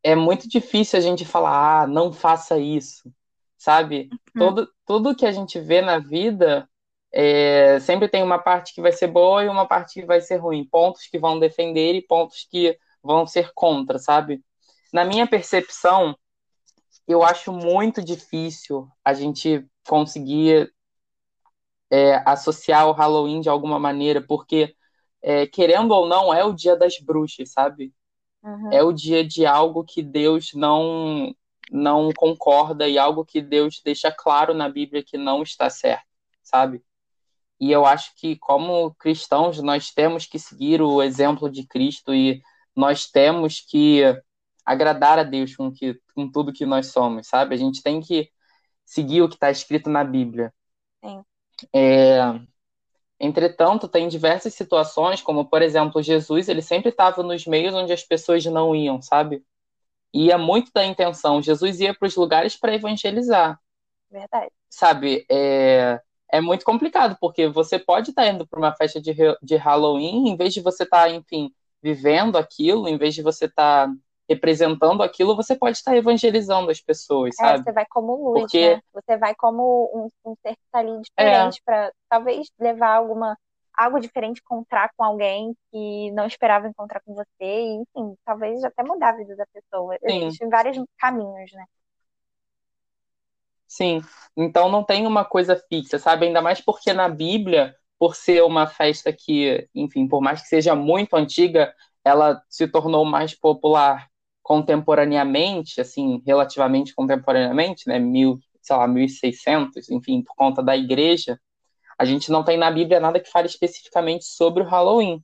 é 0.02 0.16
muito 0.16 0.48
difícil 0.48 0.98
a 0.98 1.02
gente 1.02 1.24
falar, 1.24 1.82
ah, 1.82 1.86
não 1.86 2.12
faça 2.12 2.58
isso, 2.58 3.12
sabe? 3.56 4.08
Uhum. 4.12 4.18
Todo, 4.38 4.72
tudo 4.86 5.16
que 5.16 5.26
a 5.26 5.32
gente 5.32 5.60
vê 5.60 5.82
na 5.82 5.98
vida 5.98 6.68
é, 7.12 7.80
sempre 7.80 8.08
tem 8.08 8.22
uma 8.22 8.38
parte 8.38 8.74
que 8.74 8.82
vai 8.82 8.92
ser 8.92 9.06
boa 9.08 9.44
e 9.44 9.48
uma 9.48 9.66
parte 9.66 10.00
que 10.00 10.06
vai 10.06 10.20
ser 10.20 10.36
ruim, 10.36 10.64
pontos 10.64 11.06
que 11.06 11.18
vão 11.18 11.38
defender 11.38 11.94
e 11.94 12.02
pontos 12.02 12.46
que 12.50 12.78
vão 13.02 13.26
ser 13.26 13.52
contra, 13.54 13.98
sabe? 13.98 14.42
Na 14.92 15.04
minha 15.04 15.26
percepção, 15.26 16.16
eu 17.06 17.22
acho 17.22 17.52
muito 17.52 18.02
difícil 18.02 18.88
a 19.04 19.14
gente 19.14 19.66
conseguir 19.86 20.72
é, 21.90 22.22
associar 22.26 22.86
o 22.86 22.92
Halloween 22.92 23.40
de 23.40 23.48
alguma 23.48 23.78
maneira, 23.78 24.20
porque, 24.20 24.74
é, 25.22 25.46
querendo 25.46 25.92
ou 25.92 26.06
não, 26.06 26.32
é 26.32 26.44
o 26.44 26.52
dia 26.52 26.76
das 26.76 26.98
bruxas, 26.98 27.50
sabe? 27.50 27.94
Uhum. 28.42 28.72
É 28.72 28.82
o 28.82 28.92
dia 28.92 29.26
de 29.26 29.46
algo 29.46 29.84
que 29.84 30.02
Deus 30.02 30.50
não, 30.54 31.34
não 31.70 32.10
concorda 32.12 32.86
e 32.86 32.98
algo 32.98 33.24
que 33.24 33.40
Deus 33.40 33.80
deixa 33.82 34.12
claro 34.12 34.52
na 34.52 34.68
Bíblia 34.68 35.02
que 35.02 35.16
não 35.16 35.42
está 35.42 35.70
certo, 35.70 36.06
sabe? 36.42 36.82
E 37.60 37.72
eu 37.72 37.84
acho 37.84 38.12
que, 38.16 38.36
como 38.36 38.94
cristãos, 38.94 39.60
nós 39.60 39.90
temos 39.90 40.26
que 40.26 40.38
seguir 40.38 40.80
o 40.80 41.02
exemplo 41.02 41.50
de 41.50 41.66
Cristo 41.66 42.14
e 42.14 42.40
nós 42.74 43.06
temos 43.06 43.60
que 43.60 44.02
agradar 44.64 45.18
a 45.18 45.22
Deus 45.24 45.56
com, 45.56 45.72
que, 45.72 46.00
com 46.14 46.30
tudo 46.30 46.52
que 46.52 46.64
nós 46.64 46.88
somos, 46.88 47.26
sabe? 47.26 47.54
A 47.54 47.58
gente 47.58 47.82
tem 47.82 48.00
que 48.00 48.30
seguir 48.84 49.22
o 49.22 49.28
que 49.28 49.34
está 49.34 49.50
escrito 49.50 49.90
na 49.90 50.04
Bíblia. 50.04 50.52
Sim. 51.02 51.24
É, 51.74 52.18
entretanto, 53.18 53.88
tem 53.88 54.06
diversas 54.06 54.54
situações, 54.54 55.20
como, 55.20 55.44
por 55.46 55.62
exemplo, 55.62 56.02
Jesus, 56.02 56.48
ele 56.48 56.62
sempre 56.62 56.90
estava 56.90 57.22
nos 57.22 57.46
meios 57.46 57.74
onde 57.74 57.92
as 57.92 58.04
pessoas 58.04 58.44
não 58.44 58.76
iam, 58.76 59.02
sabe? 59.02 59.42
Ia 60.14 60.38
muito 60.38 60.70
da 60.72 60.84
intenção. 60.84 61.42
Jesus 61.42 61.80
ia 61.80 61.94
para 61.94 62.06
os 62.06 62.16
lugares 62.16 62.56
para 62.56 62.74
evangelizar. 62.74 63.60
Verdade. 64.10 64.52
Sabe? 64.70 65.26
É, 65.30 66.00
é 66.30 66.40
muito 66.40 66.64
complicado, 66.64 67.16
porque 67.20 67.48
você 67.48 67.78
pode 67.78 68.10
estar 68.10 68.22
tá 68.22 68.28
indo 68.28 68.46
para 68.46 68.58
uma 68.58 68.74
festa 68.74 69.00
de, 69.00 69.14
de 69.42 69.56
Halloween, 69.56 70.28
em 70.28 70.36
vez 70.36 70.52
de 70.52 70.60
você 70.60 70.84
estar, 70.84 71.02
tá, 71.04 71.10
enfim, 71.10 71.52
vivendo 71.82 72.36
aquilo, 72.36 72.88
em 72.88 72.98
vez 72.98 73.14
de 73.14 73.22
você 73.22 73.46
estar 73.46 73.88
tá 73.88 73.94
representando 74.28 75.02
aquilo, 75.02 75.34
você 75.34 75.56
pode 75.56 75.78
estar 75.78 75.96
evangelizando 75.96 76.70
as 76.70 76.80
pessoas, 76.80 77.34
é, 77.40 77.42
sabe? 77.42 77.64
Você 77.64 77.72
vai 77.72 77.86
como 77.88 78.30
luz, 78.30 78.42
Porque... 78.42 78.74
né? 78.76 78.82
Você 78.92 79.16
vai 79.16 79.34
como 79.34 79.90
um, 79.94 80.30
um 80.30 80.34
ser 80.42 80.54
que 80.54 80.60
está 80.66 80.80
ali 80.80 81.00
diferente 81.00 81.58
é. 81.58 81.62
para 81.64 81.92
talvez 82.08 82.48
levar 82.60 82.94
alguma 82.94 83.36
algo 83.74 84.00
diferente, 84.00 84.40
encontrar 84.40 84.90
com 84.96 85.04
alguém 85.04 85.56
que 85.70 86.10
não 86.10 86.26
esperava 86.26 86.66
encontrar 86.66 87.00
com 87.00 87.14
você, 87.14 87.28
e, 87.40 87.74
enfim, 87.76 88.16
talvez 88.24 88.64
até 88.64 88.82
mudar 88.82 89.10
a 89.10 89.16
vida 89.16 89.36
da 89.36 89.46
pessoa. 89.46 89.96
Sim. 90.04 90.26
Existem 90.26 90.48
vários 90.48 90.76
caminhos, 90.98 91.52
né? 91.52 91.64
Sim, 93.68 94.00
então 94.36 94.70
não 94.70 94.82
tem 94.82 95.06
uma 95.06 95.24
coisa 95.24 95.54
fixa, 95.68 95.98
sabe? 95.98 96.26
Ainda 96.26 96.40
mais 96.40 96.60
porque 96.60 96.92
na 96.92 97.08
Bíblia, 97.08 97.74
por 97.98 98.16
ser 98.16 98.42
uma 98.42 98.66
festa 98.66 99.12
que, 99.12 99.68
enfim, 99.74 100.08
por 100.08 100.20
mais 100.22 100.40
que 100.42 100.48
seja 100.48 100.74
muito 100.74 101.14
antiga, 101.14 101.74
ela 102.04 102.42
se 102.48 102.66
tornou 102.66 103.04
mais 103.04 103.34
popular 103.34 104.08
contemporaneamente, 104.42 105.80
assim, 105.80 106.22
relativamente 106.26 106.94
contemporaneamente, 106.94 107.86
né, 107.86 107.98
mil, 107.98 108.38
sei 108.62 108.76
lá, 108.76 108.88
1600, 108.88 109.90
enfim, 109.90 110.22
por 110.22 110.34
conta 110.34 110.62
da 110.62 110.74
igreja, 110.76 111.38
a 111.98 112.04
gente 112.06 112.30
não 112.30 112.42
tem 112.44 112.56
na 112.56 112.70
Bíblia 112.70 113.00
nada 113.00 113.20
que 113.20 113.30
fale 113.30 113.46
especificamente 113.46 114.24
sobre 114.24 114.62
o 114.62 114.66
Halloween. 114.66 115.22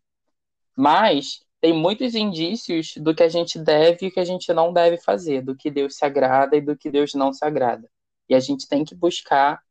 Mas 0.77 1.41
tem 1.61 1.73
muitos 1.73 2.15
indícios 2.15 2.95
do 2.99 3.15
que 3.15 3.23
a 3.23 3.29
gente 3.29 3.59
deve 3.59 4.07
e 4.07 4.09
o 4.09 4.13
que 4.13 4.21
a 4.21 4.25
gente 4.25 4.53
não 4.53 4.73
deve 4.73 4.99
fazer, 4.99 5.43
do 5.43 5.57
que 5.57 5.71
Deus 5.71 5.97
se 5.97 6.05
agrada 6.05 6.57
e 6.57 6.61
do 6.61 6.77
que 6.77 6.91
Deus 6.91 7.15
não 7.15 7.33
se 7.33 7.45
agrada. 7.45 7.89
E 8.29 8.35
a 8.35 8.41
gente 8.41 8.69
tem 8.69 8.85
que 8.85 8.95
buscar 8.95 9.63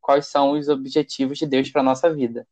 quais 0.00 0.26
são 0.26 0.52
os 0.52 0.68
objetivos 0.68 1.38
de 1.38 1.46
Deus 1.46 1.70
para 1.70 1.82
nossa 1.82 2.12
vida. 2.12 2.46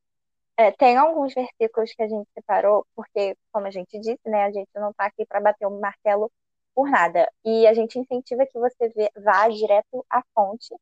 É, 0.57 0.73
tem 0.73 0.97
alguns 0.97 1.33
versículos 1.35 1.93
que 1.95 2.03
a 2.03 2.09
gente 2.09 2.29
separou, 2.35 2.85
porque, 2.95 3.37
como 3.53 3.67
a 3.67 3.71
gente 3.71 3.99
disse, 4.01 4.21
né, 4.27 4.45
a 4.45 4.51
gente 4.51 4.69
não 4.75 4.91
está 4.91 5.07
aqui 5.07 5.25
para 5.25 5.41
bater 5.41 5.67
um 5.67 5.79
martelo 5.79 6.31
por 6.75 6.91
nada. 6.91 7.31
E 7.45 7.67
a 7.67 7.75
gente 7.75 7.99
incentiva 7.99 8.45
que 8.47 8.59
você 8.59 8.93
vá 9.17 9.49
direto 9.49 10.05
à 10.11 10.23
fonte, 10.35 10.75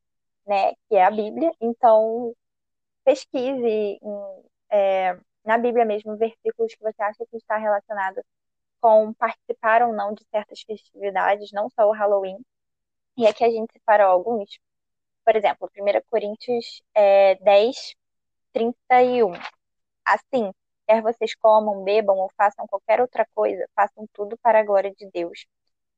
né, 0.46 0.72
que 0.88 0.96
é 0.96 1.04
a 1.04 1.10
Bíblia. 1.10 1.52
Então, 1.60 2.34
pesquise 3.04 3.98
é, 4.70 5.18
na 5.44 5.58
Bíblia 5.58 5.84
mesmo 5.84 6.16
versículos 6.16 6.74
que 6.74 6.82
você 6.82 7.02
acha 7.02 7.24
que 7.30 7.36
está 7.36 7.56
relacionado 7.56 8.22
com 8.80 9.12
participar 9.14 9.82
ou 9.82 9.92
não 9.92 10.12
de 10.14 10.24
certas 10.30 10.60
festividades, 10.62 11.52
não 11.52 11.68
só 11.70 11.88
o 11.88 11.92
Halloween. 11.92 12.38
E 13.16 13.26
aqui 13.26 13.44
a 13.44 13.50
gente 13.50 13.72
separou 13.72 14.08
alguns. 14.08 14.58
Por 15.26 15.36
exemplo, 15.36 15.70
1 15.74 16.02
Coríntios 16.10 16.82
é, 16.94 17.36
10, 17.36 17.96
31. 18.52 19.32
Assim, 20.04 20.52
quer 20.86 21.02
vocês 21.02 21.34
comam, 21.36 21.84
bebam 21.84 22.16
ou 22.18 22.30
façam 22.36 22.66
qualquer 22.68 23.00
outra 23.00 23.26
coisa, 23.34 23.68
façam 23.74 24.06
tudo 24.14 24.38
para 24.38 24.60
a 24.60 24.64
glória 24.64 24.92
de 24.94 25.10
Deus. 25.12 25.46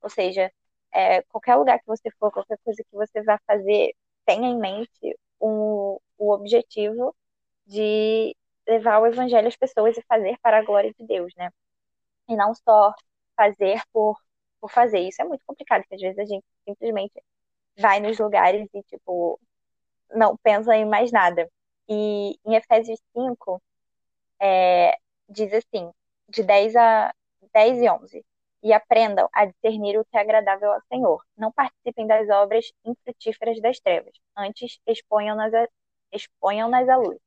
Ou 0.03 0.11
seja, 0.11 0.53
é, 0.93 1.23
qualquer 1.25 1.57
lugar 1.57 1.79
que 1.81 1.87
você 1.87 2.11
for, 2.19 2.33
qualquer 2.33 2.59
coisa 2.65 2.83
que 2.85 2.97
você 2.97 3.23
vá 3.23 3.39
fazer, 3.47 3.95
tenha 4.27 4.49
em 4.49 4.59
mente 4.59 5.19
um, 5.41 5.99
o 6.19 6.33
objetivo 6.33 7.15
de 7.67 8.37
levar 8.67 9.01
o 9.01 9.07
evangelho 9.07 9.49
às 9.49 9.57
pessoas 9.57 9.97
e 9.99 10.03
fazer 10.09 10.39
para 10.43 10.59
a 10.59 10.65
glória 10.65 10.93
de 10.95 11.07
Deus, 11.07 11.35
né? 11.37 11.51
E 12.29 12.37
não 12.37 12.55
só 12.55 12.95
fazer 13.37 13.83
por, 13.93 14.19
por 14.61 14.71
fazer. 14.71 15.01
Isso 15.01 15.23
é 15.23 15.25
muito 15.27 15.45
complicado, 15.47 15.83
porque 15.83 15.97
às 15.97 16.01
vezes 16.03 16.19
a 16.19 16.25
gente 16.27 16.45
simplesmente 16.67 17.15
vai 17.79 18.01
nos 18.01 18.19
lugares 18.19 18.69
e, 18.75 18.83
tipo, 18.85 19.41
não 20.15 20.37
pensa 20.37 20.77
em 20.77 20.85
mais 20.85 21.13
nada. 21.13 21.49
E 21.89 22.39
em 22.45 22.55
Efésios 22.55 23.01
5, 23.15 23.63
é, 24.41 24.97
diz 25.29 25.53
assim, 25.53 25.91
de 26.29 26.43
10 26.43 26.77
a 26.77 27.15
10 27.55 27.83
e 27.83 27.91
11. 27.91 28.27
E 28.63 28.73
aprendam 28.73 29.29
a 29.33 29.47
discernir 29.47 29.99
o 29.99 30.05
que 30.05 30.17
é 30.17 30.21
agradável 30.21 30.73
ao 30.73 30.83
Senhor. 30.89 31.25
Não 31.37 31.53
participem 31.53 32.07
das 32.07 32.29
obras 32.29 32.73
infrutíferas 32.85 33.61
das 33.61 33.79
trevas. 33.81 34.13
Antes, 34.37 34.81
exponham-nas 34.87 35.55
a, 35.55 35.69
exponham 36.13 36.71
à 36.75 36.97
luz. 36.97 37.19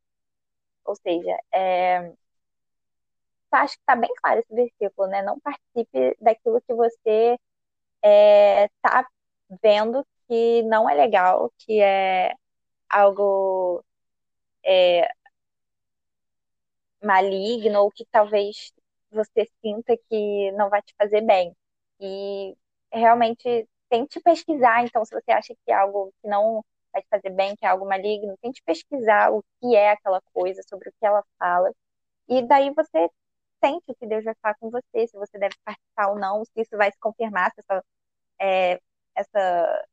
Ou 0.85 0.95
seja, 0.95 1.37
é, 1.51 2.11
tá, 3.49 3.61
acho 3.61 3.75
que 3.75 3.81
está 3.81 3.95
bem 3.95 4.09
claro 4.21 4.39
esse 4.39 4.53
versículo, 4.53 5.07
né? 5.07 5.21
Não 5.21 5.39
participe 5.39 6.17
daquilo 6.19 6.61
que 6.61 6.73
você 6.73 7.37
está 8.03 9.01
é, 9.01 9.05
vendo 9.61 10.05
que 10.31 10.63
não 10.63 10.89
é 10.89 10.93
legal, 10.95 11.51
que 11.59 11.81
é 11.81 12.33
algo 12.89 13.83
é, 14.65 15.09
maligno 17.03 17.81
ou 17.81 17.91
que 17.91 18.05
talvez 18.11 18.71
você 19.11 19.45
sinta 19.61 19.95
que 20.09 20.51
não 20.53 20.69
vai 20.69 20.81
te 20.81 20.93
fazer 20.97 21.21
bem. 21.21 21.53
E 21.99 22.55
realmente 22.93 23.67
tente 23.89 24.19
pesquisar, 24.21 24.83
então, 24.85 25.03
se 25.05 25.13
você 25.13 25.31
acha 25.31 25.53
que 25.65 25.71
é 25.71 25.75
algo 25.75 26.13
que 26.21 26.27
não 26.29 26.63
vai 26.93 27.01
te 27.01 27.07
fazer 27.09 27.29
bem, 27.31 27.55
que 27.55 27.65
é 27.65 27.69
algo 27.69 27.85
maligno, 27.87 28.37
tente 28.41 28.61
pesquisar 28.63 29.31
o 29.33 29.43
que 29.59 29.75
é 29.75 29.91
aquela 29.91 30.21
coisa, 30.33 30.61
sobre 30.63 30.89
o 30.89 30.93
que 30.93 31.05
ela 31.05 31.23
fala. 31.37 31.71
E 32.29 32.41
daí 32.43 32.71
você 32.71 33.09
sente 33.63 33.83
o 33.91 33.95
que 33.95 34.07
Deus 34.07 34.23
vai 34.23 34.35
falar 34.41 34.55
com 34.59 34.69
você, 34.69 35.07
se 35.07 35.17
você 35.17 35.37
deve 35.39 35.55
participar 35.65 36.09
ou 36.11 36.19
não, 36.19 36.45
se 36.45 36.51
isso 36.61 36.77
vai 36.77 36.91
se 36.91 36.99
confirmar, 36.99 37.51
se 37.53 37.61
essa, 37.61 37.83
é, 38.39 38.81
essa, 39.15 39.85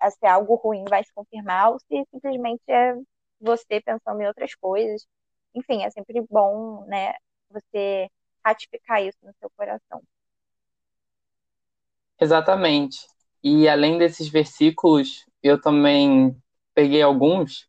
essa, 0.00 0.10
se 0.10 0.26
algo 0.26 0.54
ruim 0.56 0.84
vai 0.88 1.04
se 1.04 1.12
confirmar, 1.12 1.72
ou 1.72 1.78
se 1.80 2.04
simplesmente 2.10 2.62
é 2.68 2.94
você 3.40 3.80
pensando 3.80 4.20
em 4.22 4.26
outras 4.26 4.54
coisas. 4.54 5.06
Enfim, 5.54 5.82
é 5.84 5.90
sempre 5.90 6.20
bom, 6.30 6.84
né, 6.86 7.14
você 7.50 8.08
ratificar 8.44 9.02
isso 9.02 9.18
no 9.22 9.32
seu 9.40 9.50
coração. 9.56 10.02
Exatamente. 12.20 12.98
E 13.42 13.68
além 13.68 13.98
desses 13.98 14.28
versículos, 14.28 15.24
eu 15.42 15.60
também 15.60 16.36
peguei 16.74 17.02
alguns, 17.02 17.68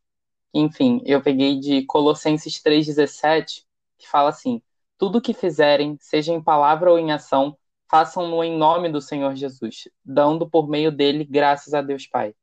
enfim, 0.52 1.00
eu 1.06 1.22
peguei 1.22 1.58
de 1.58 1.84
Colossenses 1.86 2.60
3,17, 2.60 3.64
que 3.98 4.08
fala 4.08 4.30
assim: 4.30 4.60
Tudo 4.98 5.20
que 5.20 5.32
fizerem, 5.32 5.96
seja 6.00 6.32
em 6.32 6.42
palavra 6.42 6.90
ou 6.90 6.98
em 6.98 7.12
ação, 7.12 7.56
façam-no 7.90 8.42
em 8.44 8.56
nome 8.56 8.88
do 8.88 9.00
Senhor 9.00 9.34
Jesus, 9.34 9.88
dando 10.04 10.48
por 10.48 10.68
meio 10.68 10.92
dele 10.92 11.24
graças 11.24 11.74
a 11.74 11.82
Deus 11.82 12.06
Pai. 12.06 12.34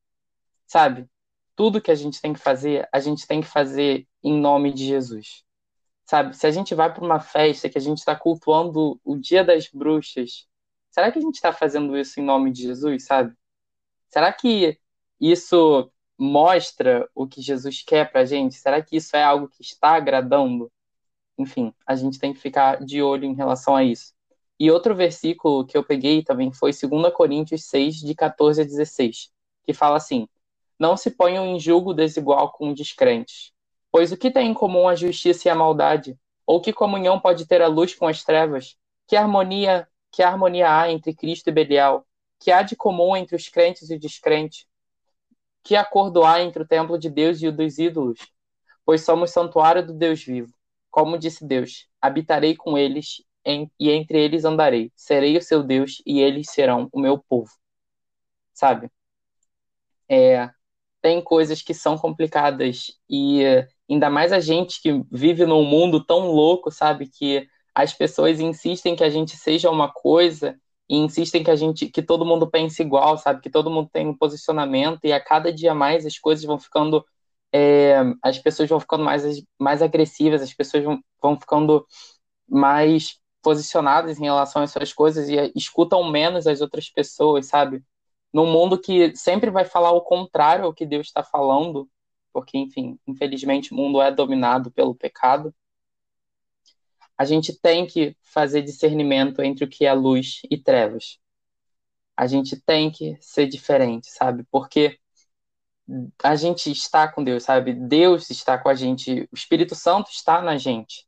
Sabe? 0.66 1.08
Tudo 1.56 1.80
que 1.80 1.90
a 1.90 1.94
gente 1.94 2.20
tem 2.20 2.34
que 2.34 2.38
fazer, 2.38 2.86
a 2.92 3.00
gente 3.00 3.26
tem 3.26 3.40
que 3.40 3.46
fazer 3.46 4.06
em 4.22 4.38
nome 4.38 4.72
de 4.72 4.86
Jesus. 4.86 5.42
Sabe? 6.04 6.36
Se 6.36 6.46
a 6.46 6.50
gente 6.50 6.74
vai 6.74 6.92
para 6.92 7.04
uma 7.04 7.18
festa 7.18 7.68
que 7.68 7.78
a 7.78 7.80
gente 7.80 7.98
está 7.98 8.14
cultuando 8.14 9.00
o 9.02 9.16
Dia 9.16 9.42
das 9.42 9.68
Bruxas, 9.68 10.46
será 10.90 11.10
que 11.10 11.18
a 11.18 11.22
gente 11.22 11.36
está 11.36 11.52
fazendo 11.52 11.96
isso 11.96 12.20
em 12.20 12.24
nome 12.24 12.52
de 12.52 12.62
Jesus, 12.62 13.04
sabe? 13.06 13.34
Será 14.08 14.32
que 14.32 14.78
isso 15.20 15.90
mostra 16.18 17.08
o 17.14 17.26
que 17.26 17.40
Jesus 17.40 17.82
quer 17.82 18.10
para 18.10 18.22
a 18.22 18.24
gente? 18.24 18.54
Será 18.56 18.82
que 18.82 18.96
isso 18.96 19.16
é 19.16 19.22
algo 19.22 19.48
que 19.48 19.62
está 19.62 19.90
agradando? 19.96 20.70
Enfim, 21.38 21.72
a 21.86 21.94
gente 21.94 22.18
tem 22.18 22.34
que 22.34 22.40
ficar 22.40 22.84
de 22.84 23.02
olho 23.02 23.24
em 23.24 23.34
relação 23.34 23.76
a 23.76 23.84
isso. 23.84 24.17
E 24.60 24.70
outro 24.70 24.94
versículo 24.94 25.64
que 25.64 25.76
eu 25.76 25.84
peguei 25.84 26.22
também 26.22 26.52
foi 26.52 26.72
2 26.72 27.12
Coríntios 27.14 27.64
6, 27.66 27.96
de 27.96 28.14
14 28.14 28.62
a 28.62 28.64
16, 28.64 29.30
que 29.64 29.72
fala 29.72 29.96
assim: 29.96 30.28
Não 30.78 30.96
se 30.96 31.12
ponham 31.12 31.46
em 31.46 31.60
julgo 31.60 31.94
desigual 31.94 32.50
com 32.50 32.72
descrentes, 32.74 33.52
pois 33.92 34.10
o 34.10 34.16
que 34.16 34.30
tem 34.30 34.50
em 34.50 34.54
comum 34.54 34.88
a 34.88 34.96
justiça 34.96 35.46
e 35.46 35.50
a 35.50 35.54
maldade? 35.54 36.18
Ou 36.44 36.60
que 36.60 36.72
comunhão 36.72 37.20
pode 37.20 37.46
ter 37.46 37.62
a 37.62 37.68
luz 37.68 37.94
com 37.94 38.06
as 38.06 38.24
trevas? 38.24 38.76
Que 39.06 39.14
harmonia, 39.14 39.86
que 40.10 40.22
harmonia 40.22 40.74
há 40.74 40.90
entre 40.90 41.14
Cristo 41.14 41.48
e 41.48 41.52
Belial? 41.52 42.06
Que 42.40 42.50
há 42.50 42.62
de 42.62 42.74
comum 42.74 43.16
entre 43.16 43.36
os 43.36 43.48
crentes 43.48 43.90
e 43.90 43.94
os 43.94 44.00
descrentes? 44.00 44.66
Que 45.62 45.76
acordo 45.76 46.24
há 46.24 46.40
entre 46.42 46.62
o 46.62 46.66
templo 46.66 46.98
de 46.98 47.10
Deus 47.10 47.42
e 47.42 47.48
o 47.48 47.52
dos 47.52 47.78
ídolos? 47.78 48.18
Pois 48.84 49.04
somos 49.04 49.30
santuário 49.30 49.86
do 49.86 49.92
Deus 49.92 50.24
vivo. 50.24 50.52
Como 50.90 51.18
disse 51.18 51.44
Deus: 51.44 51.86
habitarei 52.00 52.56
com 52.56 52.78
eles 52.78 53.22
em, 53.48 53.70
e 53.80 53.90
entre 53.90 54.20
eles 54.22 54.44
andarei. 54.44 54.92
Serei 54.94 55.36
o 55.38 55.42
seu 55.42 55.62
Deus 55.62 56.02
e 56.06 56.20
eles 56.20 56.50
serão 56.50 56.88
o 56.92 57.00
meu 57.00 57.18
povo. 57.18 57.50
Sabe? 58.52 58.90
É, 60.08 60.50
tem 61.00 61.22
coisas 61.22 61.62
que 61.62 61.72
são 61.72 61.96
complicadas 61.96 62.92
e 63.08 63.42
ainda 63.90 64.10
mais 64.10 64.32
a 64.32 64.40
gente 64.40 64.82
que 64.82 65.02
vive 65.10 65.46
num 65.46 65.64
mundo 65.64 66.04
tão 66.04 66.30
louco, 66.30 66.70
sabe? 66.70 67.08
Que 67.08 67.48
as 67.74 67.94
pessoas 67.94 68.40
insistem 68.40 68.96
que 68.96 69.04
a 69.04 69.10
gente 69.10 69.36
seja 69.36 69.70
uma 69.70 69.90
coisa 69.90 70.58
e 70.88 70.96
insistem 70.96 71.42
que 71.44 71.50
a 71.50 71.56
gente 71.56 71.86
que 71.88 72.02
todo 72.02 72.26
mundo 72.26 72.50
pense 72.50 72.82
igual, 72.82 73.16
sabe? 73.16 73.40
Que 73.40 73.50
todo 73.50 73.70
mundo 73.70 73.88
tem 73.92 74.06
um 74.08 74.16
posicionamento 74.16 75.04
e 75.04 75.12
a 75.12 75.20
cada 75.22 75.52
dia 75.52 75.74
mais 75.74 76.04
as 76.04 76.18
coisas 76.18 76.44
vão 76.44 76.58
ficando 76.58 77.04
é, 77.52 77.96
as 78.22 78.38
pessoas 78.38 78.68
vão 78.68 78.80
ficando 78.80 79.04
mais, 79.04 79.24
mais 79.58 79.80
agressivas, 79.82 80.42
as 80.42 80.52
pessoas 80.52 80.84
vão, 80.84 81.00
vão 81.22 81.38
ficando 81.40 81.86
mais 82.48 83.18
posicionadas 83.48 84.18
em 84.18 84.24
relação 84.24 84.60
às 84.60 84.70
suas 84.70 84.92
coisas 84.92 85.26
e 85.30 85.50
escutam 85.56 86.04
menos 86.04 86.46
as 86.46 86.60
outras 86.60 86.90
pessoas, 86.90 87.46
sabe? 87.46 87.82
Num 88.30 88.44
mundo 88.44 88.78
que 88.78 89.16
sempre 89.16 89.50
vai 89.50 89.64
falar 89.64 89.90
o 89.92 90.02
contrário 90.02 90.66
ao 90.66 90.74
que 90.74 90.84
Deus 90.84 91.06
está 91.06 91.22
falando, 91.24 91.88
porque, 92.30 92.58
enfim, 92.58 92.98
infelizmente 93.06 93.72
o 93.72 93.74
mundo 93.74 94.02
é 94.02 94.10
dominado 94.10 94.70
pelo 94.70 94.94
pecado. 94.94 95.54
A 97.16 97.24
gente 97.24 97.58
tem 97.58 97.86
que 97.86 98.14
fazer 98.22 98.60
discernimento 98.60 99.40
entre 99.40 99.64
o 99.64 99.68
que 99.68 99.86
é 99.86 99.94
luz 99.94 100.42
e 100.50 100.58
trevas. 100.58 101.18
A 102.14 102.26
gente 102.26 102.54
tem 102.60 102.90
que 102.90 103.16
ser 103.18 103.46
diferente, 103.46 104.10
sabe? 104.10 104.44
Porque 104.50 104.98
a 106.22 106.36
gente 106.36 106.70
está 106.70 107.08
com 107.10 107.24
Deus, 107.24 107.44
sabe? 107.44 107.72
Deus 107.72 108.28
está 108.28 108.58
com 108.58 108.68
a 108.68 108.74
gente, 108.74 109.26
o 109.32 109.34
Espírito 109.34 109.74
Santo 109.74 110.10
está 110.10 110.42
na 110.42 110.58
gente, 110.58 111.06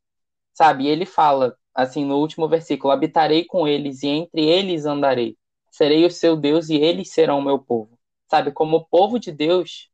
sabe? 0.55 0.85
E 0.85 0.89
ele 0.89 1.05
fala, 1.05 1.55
assim, 1.81 2.05
no 2.05 2.19
último 2.19 2.49
versículo: 2.49 2.93
habitarei 2.93 3.45
com 3.45 3.67
eles 3.67 4.03
e 4.03 4.09
entre 4.09 4.43
eles 4.45 4.87
andarei. 4.87 5.37
Serei 5.71 6.05
o 6.05 6.11
seu 6.11 6.37
Deus 6.37 6.69
e 6.69 6.77
eles 6.77 7.11
serão 7.13 7.39
o 7.39 7.45
meu 7.45 7.59
povo. 7.59 7.99
Sabe? 8.29 8.53
Como 8.53 8.87
povo 8.87 9.19
de 9.19 9.33
Deus, 9.33 9.91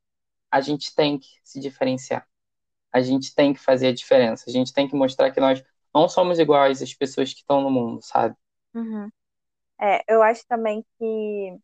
a 0.51 0.61
gente 0.61 0.95
tem 0.95 1.19
que 1.19 1.29
se 1.45 1.61
diferenciar. 1.61 2.27
A 2.93 3.01
gente 3.01 3.35
tem 3.35 3.53
que 3.53 3.61
fazer 3.61 3.89
a 3.89 3.95
diferença. 3.95 4.45
A 4.49 4.53
gente 4.53 4.73
tem 4.73 4.89
que 4.89 4.97
mostrar 4.97 5.31
que 5.31 5.41
nós 5.41 5.63
não 5.95 6.09
somos 6.09 6.39
iguais 6.39 6.83
às 6.83 6.95
pessoas 6.95 7.33
que 7.33 7.41
estão 7.41 7.61
no 7.61 7.71
mundo, 7.71 8.01
sabe? 8.03 8.35
Uhum. 8.75 9.11
É, 9.81 10.03
eu 10.09 10.23
acho 10.23 10.47
também 10.47 10.85
que, 10.99 11.59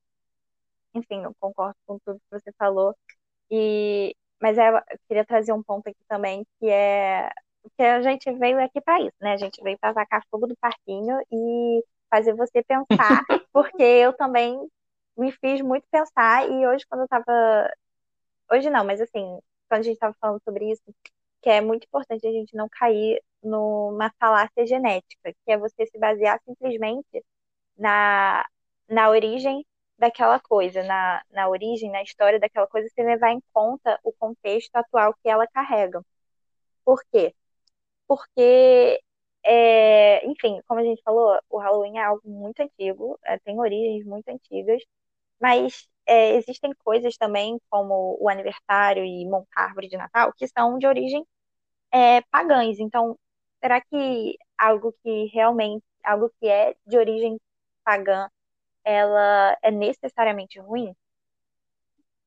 enfim, 0.95 1.23
eu 1.23 1.35
concordo 1.41 1.77
com 1.87 1.99
tudo 2.05 2.19
que 2.21 2.41
você 2.41 2.53
falou. 2.59 2.95
E, 3.51 4.15
mas 4.41 4.59
é, 4.59 4.71
eu 4.71 4.83
queria 5.09 5.25
trazer 5.25 5.53
um 5.53 5.63
ponto 5.63 5.89
aqui 5.89 6.05
também, 6.09 6.47
que 6.59 6.69
é 6.69 7.31
que 7.77 7.83
a 7.83 8.03
gente 8.03 8.31
veio 8.33 8.63
aqui 8.63 8.81
para 8.81 9.01
isso, 9.01 9.17
né? 9.21 9.33
A 9.35 9.37
gente 9.37 9.63
veio 9.63 9.79
para 9.79 9.95
sacar 9.95 10.23
fogo 10.31 10.47
do 10.47 10.57
parquinho 10.57 11.19
e 11.31 11.85
fazer 12.11 12.35
você 12.35 12.63
pensar, 12.63 12.87
porque 13.53 13.83
eu 13.83 14.13
também 14.15 14.59
me 15.17 15.33
fiz 15.33 15.61
muito 15.63 15.87
pensar 15.91 16.49
e 16.49 16.67
hoje 16.67 16.85
quando 16.89 17.03
eu 17.03 17.09
tava 17.09 17.71
hoje 18.51 18.71
não, 18.71 18.85
mas 18.85 19.01
assim, 19.01 19.39
quando 19.69 19.81
a 19.81 19.85
gente 19.85 19.99
tava 19.99 20.15
falando 20.21 20.41
sobre 20.45 20.71
isso, 20.71 20.83
que 21.43 21.51
é 21.51 21.61
muito 21.61 21.85
importante 21.85 22.27
a 22.27 22.33
gente 22.33 22.55
não 22.57 22.69
cair 22.69 23.23
numa 23.43 24.13
falácia 24.21 24.67
genética, 24.67 25.33
que 25.45 25.53
é 25.53 25.59
você 25.59 25.87
se 25.87 25.99
basear 25.99 26.41
simplesmente 26.45 27.25
na, 27.77 28.47
na 28.89 29.11
origem 29.11 29.67
daquela 29.99 30.41
coisa, 30.41 30.83
na, 30.85 31.23
na 31.31 31.49
origem, 31.49 31.91
na 31.91 32.03
história 32.03 32.39
daquela 32.41 32.67
coisa, 32.67 32.89
sem 32.95 33.05
levar 33.05 33.33
em 33.33 33.43
conta 33.53 33.99
o 34.05 34.13
contexto 34.13 34.75
atual 34.77 35.15
que 35.23 35.29
ela 35.29 35.47
carrega. 35.49 36.03
Por 36.85 37.03
quê? 37.13 37.35
Porque, 38.07 39.01
é, 39.45 40.27
enfim, 40.27 40.61
como 40.67 40.81
a 40.81 40.85
gente 40.85 41.03
falou, 41.03 41.39
o 41.51 41.59
Halloween 41.59 41.99
é 41.99 42.05
algo 42.05 42.23
muito 42.29 42.61
antigo, 42.61 43.19
é, 43.25 43.39
tem 43.41 43.59
origens 43.59 44.05
muito 44.07 44.29
antigas, 44.29 44.83
mas 45.41 45.89
é, 46.07 46.37
existem 46.37 46.73
coisas 46.85 47.17
também, 47.19 47.59
como 47.71 48.19
o 48.21 48.29
aniversário 48.31 49.05
e 49.05 49.27
montar 49.29 49.67
árvore 49.67 49.89
de 49.89 49.97
Natal, 49.97 50.33
que 50.37 50.49
são 50.49 50.79
de 50.79 50.87
origem 50.87 51.27
é, 51.93 52.21
pagãs. 52.31 52.79
Então, 52.79 53.19
será 53.63 53.81
que 53.81 54.37
algo 54.59 54.93
que 55.03 55.27
realmente, 55.35 55.85
algo 56.05 56.31
que 56.41 56.49
é 56.49 56.75
de 56.87 56.97
origem 56.99 57.39
pagã, 57.85 58.29
ela 58.85 59.57
é 59.63 59.71
necessariamente 59.73 60.61
ruim? 60.61 60.95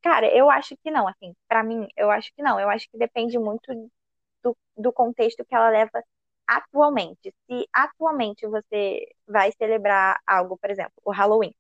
Cara, 0.02 0.28
eu 0.36 0.50
acho 0.50 0.76
que 0.78 0.92
não, 0.92 1.08
assim, 1.08 1.34
para 1.48 1.64
mim, 1.64 1.88
eu 1.98 2.12
acho 2.12 2.32
que 2.36 2.42
não. 2.44 2.60
Eu 2.60 2.70
acho 2.70 2.90
que 2.90 2.98
depende 2.98 3.38
muito 3.40 3.72
do, 4.46 4.58
do 4.78 4.94
contexto 4.94 5.44
que 5.46 5.56
ela 5.56 5.70
leva 5.70 6.04
atualmente. 6.48 7.34
Se 7.48 7.68
atualmente 7.74 8.48
você 8.48 9.08
vai 9.28 9.52
celebrar 9.54 10.20
algo, 10.28 10.58
por 10.58 10.70
exemplo, 10.70 10.94
o 11.04 11.12
Halloween, 11.12 11.54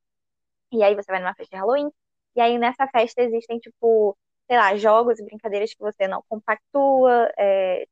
e 0.71 0.83
aí 0.83 0.95
você 0.95 1.11
vai 1.11 1.19
numa 1.19 1.35
festa 1.35 1.55
de 1.55 1.59
Halloween, 1.61 1.91
e 2.35 2.41
aí 2.41 2.57
nessa 2.59 2.87
festa 2.87 3.21
existem, 3.23 3.59
tipo, 3.59 4.17
sei 4.47 4.57
lá, 4.57 4.75
jogos 4.77 5.19
e 5.19 5.25
brincadeiras 5.25 5.73
que 5.73 5.79
você 5.79 6.07
não 6.07 6.23
compactua, 6.29 7.31
é, 7.37 7.87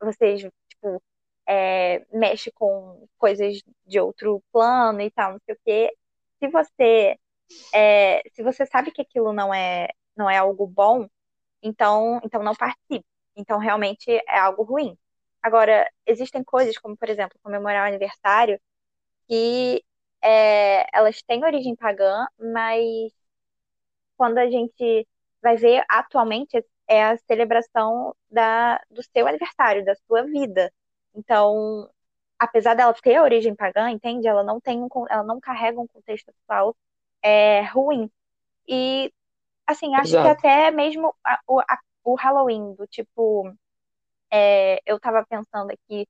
você, 0.00 0.36
tipo, 0.68 1.02
é, 1.46 2.04
mexe 2.12 2.50
com 2.52 3.08
coisas 3.18 3.62
de 3.86 4.00
outro 4.00 4.42
plano 4.52 5.00
e 5.00 5.10
tal, 5.10 5.32
não 5.32 5.40
sei 5.46 5.54
o 5.54 5.58
quê. 5.64 5.96
Se 6.40 6.48
você, 6.48 7.18
é, 7.74 8.22
se 8.34 8.42
você 8.42 8.66
sabe 8.66 8.90
que 8.90 9.02
aquilo 9.02 9.32
não 9.32 9.54
é, 9.54 9.88
não 10.16 10.28
é 10.30 10.38
algo 10.38 10.66
bom, 10.66 11.08
então, 11.62 12.20
então 12.24 12.42
não 12.42 12.54
participe. 12.54 13.06
Então 13.36 13.58
realmente 13.58 14.10
é 14.10 14.38
algo 14.38 14.62
ruim. 14.62 14.96
Agora, 15.42 15.88
existem 16.06 16.42
coisas, 16.44 16.78
como, 16.78 16.96
por 16.96 17.08
exemplo, 17.08 17.38
comemorar 17.42 17.84
o 17.84 17.88
aniversário, 17.88 18.60
que 19.28 19.84
é, 20.22 20.86
elas 20.96 21.22
têm 21.22 21.44
origem 21.44 21.76
pagã, 21.76 22.26
mas 22.38 23.12
quando 24.16 24.38
a 24.38 24.48
gente 24.50 25.06
vai 25.42 25.56
ver 25.56 25.84
atualmente 25.88 26.64
é 26.88 27.04
a 27.04 27.16
celebração 27.18 28.14
da, 28.30 28.80
do 28.90 29.02
seu 29.02 29.26
aniversário, 29.26 29.84
da 29.84 29.94
sua 30.06 30.22
vida. 30.24 30.72
Então, 31.14 31.90
apesar 32.38 32.74
dela 32.74 32.94
ter 32.94 33.20
origem 33.20 33.54
pagã, 33.54 33.90
entende? 33.90 34.28
Ela 34.28 34.44
não 34.44 34.60
tem 34.60 34.80
um, 34.82 34.88
ela 35.10 35.24
não 35.24 35.40
carrega 35.40 35.80
um 35.80 35.86
contexto 35.86 36.30
atual 36.30 36.76
é, 37.22 37.62
ruim. 37.62 38.10
E 38.68 39.12
assim, 39.66 39.94
acho 39.94 40.10
Exato. 40.10 40.40
que 40.40 40.46
até 40.46 40.70
mesmo 40.70 41.14
a, 41.24 41.40
a, 41.68 41.78
o 42.06 42.14
Halloween, 42.14 42.74
do 42.74 42.86
tipo, 42.86 43.52
é, 44.30 44.80
eu 44.86 44.98
tava 45.00 45.26
pensando 45.26 45.72
aqui 45.72 46.08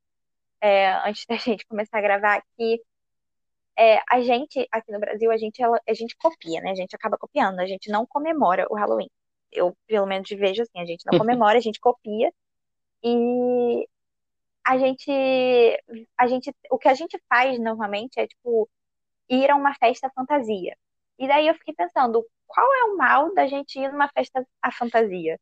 é, 0.60 0.92
antes 1.08 1.24
da 1.26 1.36
gente 1.38 1.66
começar 1.66 1.98
a 1.98 2.02
gravar 2.02 2.42
que 2.56 2.82
é, 3.78 3.98
a 4.10 4.20
gente 4.22 4.66
aqui 4.72 4.92
no 4.92 5.00
Brasil 5.00 5.30
a 5.30 5.36
gente 5.36 5.62
a 5.62 5.94
gente 5.94 6.16
copia, 6.16 6.60
né? 6.60 6.70
A 6.72 6.74
gente 6.74 6.94
acaba 6.94 7.18
copiando, 7.18 7.60
a 7.60 7.66
gente 7.66 7.90
não 7.90 8.06
comemora 8.06 8.66
o 8.70 8.74
Halloween. 8.74 9.08
Eu 9.52 9.76
pelo 9.86 10.06
menos 10.06 10.28
vejo 10.30 10.62
assim, 10.62 10.80
a 10.80 10.86
gente 10.86 11.04
não 11.06 11.18
comemora, 11.18 11.58
a 11.58 11.60
gente 11.62 11.80
copia 11.80 12.32
e 13.02 13.88
a 14.66 14.78
gente, 14.78 15.10
a 16.18 16.26
gente, 16.26 16.54
o 16.70 16.78
que 16.78 16.88
a 16.88 16.94
gente 16.94 17.18
faz 17.28 17.58
normalmente 17.60 18.18
é 18.20 18.26
tipo 18.26 18.68
ir 19.28 19.50
a 19.50 19.56
uma 19.56 19.74
festa 19.76 20.10
fantasia. 20.14 20.76
E 21.18 21.28
daí 21.28 21.46
eu 21.48 21.54
fiquei 21.54 21.74
pensando, 21.74 22.26
qual 22.46 22.66
é 22.74 22.84
o 22.84 22.96
mal 22.96 23.34
da 23.34 23.46
gente 23.46 23.78
ir 23.78 23.90
numa 23.92 24.08
festa 24.08 24.46
à 24.62 24.72
fantasia? 24.72 25.38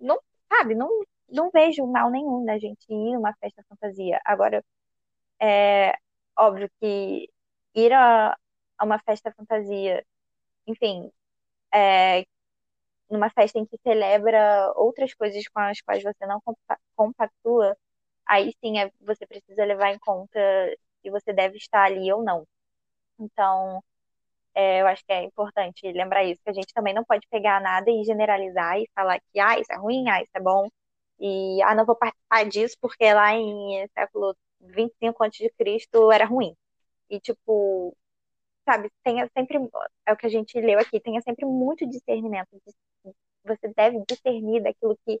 Não, 0.00 0.18
sabe, 0.52 0.74
não, 0.74 0.88
não 1.28 1.50
vejo 1.50 1.86
mal 1.86 2.10
nenhum 2.10 2.44
da 2.44 2.58
gente 2.58 2.84
ir 2.90 3.14
numa 3.14 3.34
festa 3.36 3.64
fantasia. 3.68 4.20
Agora, 4.24 4.64
é 5.40 5.94
óbvio 6.38 6.70
que 6.80 7.30
ir 7.74 7.92
a, 7.92 8.36
a 8.78 8.84
uma 8.84 8.98
festa 9.00 9.32
fantasia, 9.32 10.04
enfim, 10.66 11.10
é, 11.74 12.24
numa 13.10 13.30
festa 13.30 13.58
em 13.58 13.66
que 13.66 13.78
celebra 13.82 14.72
outras 14.76 15.14
coisas 15.14 15.46
com 15.48 15.60
as 15.60 15.80
quais 15.80 16.02
você 16.02 16.26
não 16.26 16.40
compactua, 16.96 17.76
aí 18.26 18.52
sim 18.64 18.78
é, 18.80 18.90
você 19.00 19.26
precisa 19.26 19.64
levar 19.64 19.92
em 19.94 19.98
conta 19.98 20.38
se 21.02 21.10
você 21.10 21.32
deve 21.32 21.56
estar 21.58 21.84
ali 21.84 22.12
ou 22.12 22.22
não. 22.24 22.46
Então, 23.18 23.82
é, 24.56 24.82
eu 24.82 24.88
acho 24.88 25.04
que 25.06 25.12
é 25.12 25.24
importante 25.24 25.92
lembrar 25.92 26.24
isso, 26.24 26.40
que 26.44 26.50
a 26.50 26.54
gente 26.54 26.74
também 26.74 26.94
não 26.94 27.04
pode 27.04 27.26
pegar 27.30 27.60
nada 27.62 27.90
e 27.90 28.04
generalizar 28.04 28.78
e 28.80 28.90
falar 28.94 29.20
que, 29.32 29.40
ah, 29.40 29.58
isso 29.60 29.72
é 29.72 29.76
ruim, 29.76 30.08
ah, 30.10 30.22
isso 30.22 30.32
é 30.34 30.40
bom, 30.40 30.68
e, 31.20 31.62
ah, 31.62 31.74
não 31.74 31.86
vou 31.86 31.96
participar 31.96 32.46
disso 32.48 32.76
porque 32.80 33.12
lá 33.14 33.34
em 33.34 33.86
século 33.98 34.36
25 34.60 35.24
a.C. 35.24 35.50
era 36.14 36.26
ruim. 36.26 36.54
E, 37.10 37.20
tipo, 37.20 37.96
sabe, 38.64 38.90
tenha 39.04 39.28
sempre, 39.36 39.58
é 40.06 40.12
o 40.12 40.16
que 40.16 40.26
a 40.26 40.30
gente 40.30 40.60
leu 40.60 40.78
aqui, 40.80 41.00
tenha 41.00 41.20
sempre 41.22 41.44
muito 41.46 41.88
discernimento. 41.88 42.48
Você 43.44 43.68
deve 43.74 44.02
discernir 44.08 44.62
daquilo 44.62 44.98
que 45.06 45.20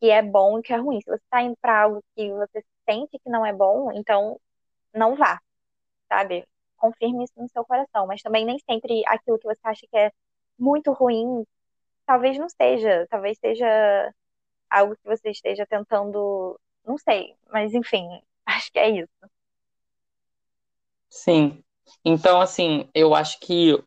que 0.00 0.10
é 0.10 0.22
bom 0.22 0.58
e 0.58 0.62
que 0.62 0.72
é 0.72 0.76
ruim. 0.76 1.00
Se 1.00 1.10
você 1.10 1.22
está 1.24 1.42
indo 1.42 1.56
para 1.60 1.82
algo 1.82 2.02
que 2.14 2.30
você 2.32 2.64
sente 2.88 3.18
que 3.18 3.30
não 3.30 3.44
é 3.46 3.52
bom, 3.52 3.90
então 3.92 4.40
não 4.94 5.16
vá, 5.16 5.40
sabe? 6.08 6.46
Confirme 6.76 7.24
isso 7.24 7.34
no 7.36 7.48
seu 7.48 7.64
coração. 7.64 8.06
Mas 8.06 8.22
também 8.22 8.44
nem 8.44 8.58
sempre 8.60 9.02
aquilo 9.06 9.38
que 9.38 9.46
você 9.46 9.60
acha 9.64 9.86
que 9.90 9.96
é 9.96 10.12
muito 10.58 10.92
ruim, 10.92 11.44
talvez 12.06 12.38
não 12.38 12.48
seja. 12.48 13.06
Talvez 13.10 13.38
seja 13.38 14.12
algo 14.70 14.96
que 14.96 15.04
você 15.04 15.30
esteja 15.30 15.66
tentando. 15.66 16.58
Não 16.84 16.98
sei, 16.98 17.34
mas 17.50 17.74
enfim, 17.74 18.06
acho 18.46 18.72
que 18.72 18.78
é 18.78 18.90
isso. 18.90 19.30
Sim. 21.10 21.62
Então, 22.04 22.40
assim, 22.40 22.88
eu 22.94 23.14
acho 23.14 23.38
que 23.40 23.82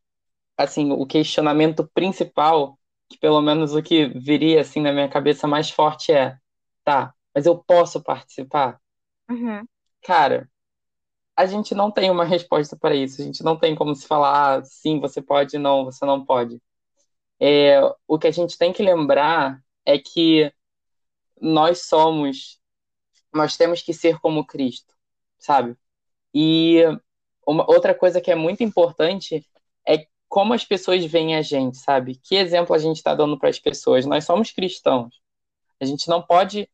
assim, 0.57 0.91
o 0.91 1.05
questionamento 1.05 1.89
principal 1.93 2.77
que 3.09 3.17
pelo 3.17 3.41
menos 3.41 3.73
o 3.73 3.81
que 3.81 4.07
viria 4.07 4.61
assim 4.61 4.81
na 4.81 4.91
minha 4.93 5.09
cabeça 5.09 5.47
mais 5.47 5.69
forte 5.69 6.11
é, 6.11 6.37
tá, 6.83 7.13
mas 7.33 7.45
eu 7.45 7.57
posso 7.57 8.03
participar? 8.03 8.79
Uhum. 9.29 9.65
Cara, 10.03 10.49
a 11.39 11.45
gente 11.45 11.73
não 11.73 11.89
tem 11.89 12.11
uma 12.11 12.25
resposta 12.25 12.75
para 12.75 12.93
isso. 12.93 13.21
A 13.21 13.23
gente 13.23 13.41
não 13.45 13.57
tem 13.57 13.73
como 13.73 13.95
se 13.95 14.05
falar, 14.05 14.57
ah, 14.57 14.63
sim, 14.65 14.99
você 14.99 15.21
pode, 15.21 15.57
não, 15.57 15.85
você 15.85 16.05
não 16.05 16.25
pode. 16.25 16.61
É, 17.39 17.79
o 18.05 18.19
que 18.19 18.27
a 18.27 18.31
gente 18.31 18.57
tem 18.57 18.73
que 18.73 18.83
lembrar 18.83 19.63
é 19.85 19.97
que 19.97 20.51
nós 21.39 21.83
somos, 21.83 22.59
nós 23.33 23.55
temos 23.55 23.81
que 23.81 23.93
ser 23.93 24.19
como 24.19 24.45
Cristo, 24.45 24.93
sabe? 25.37 25.77
E 26.33 26.83
uma, 27.47 27.63
outra 27.71 27.95
coisa 27.95 28.19
que 28.19 28.29
é 28.29 28.35
muito 28.35 28.61
importante 28.61 29.47
é 29.87 30.07
como 30.27 30.53
as 30.53 30.65
pessoas 30.65 31.05
veem 31.05 31.37
a 31.37 31.41
gente, 31.41 31.77
sabe? 31.77 32.19
Que 32.21 32.35
exemplo 32.35 32.75
a 32.75 32.79
gente 32.79 32.97
está 32.97 33.15
dando 33.15 33.39
para 33.39 33.47
as 33.47 33.59
pessoas? 33.59 34.05
Nós 34.05 34.25
somos 34.25 34.51
cristãos. 34.51 35.21
A 35.79 35.85
gente 35.85 36.09
não 36.09 36.21
pode 36.21 36.69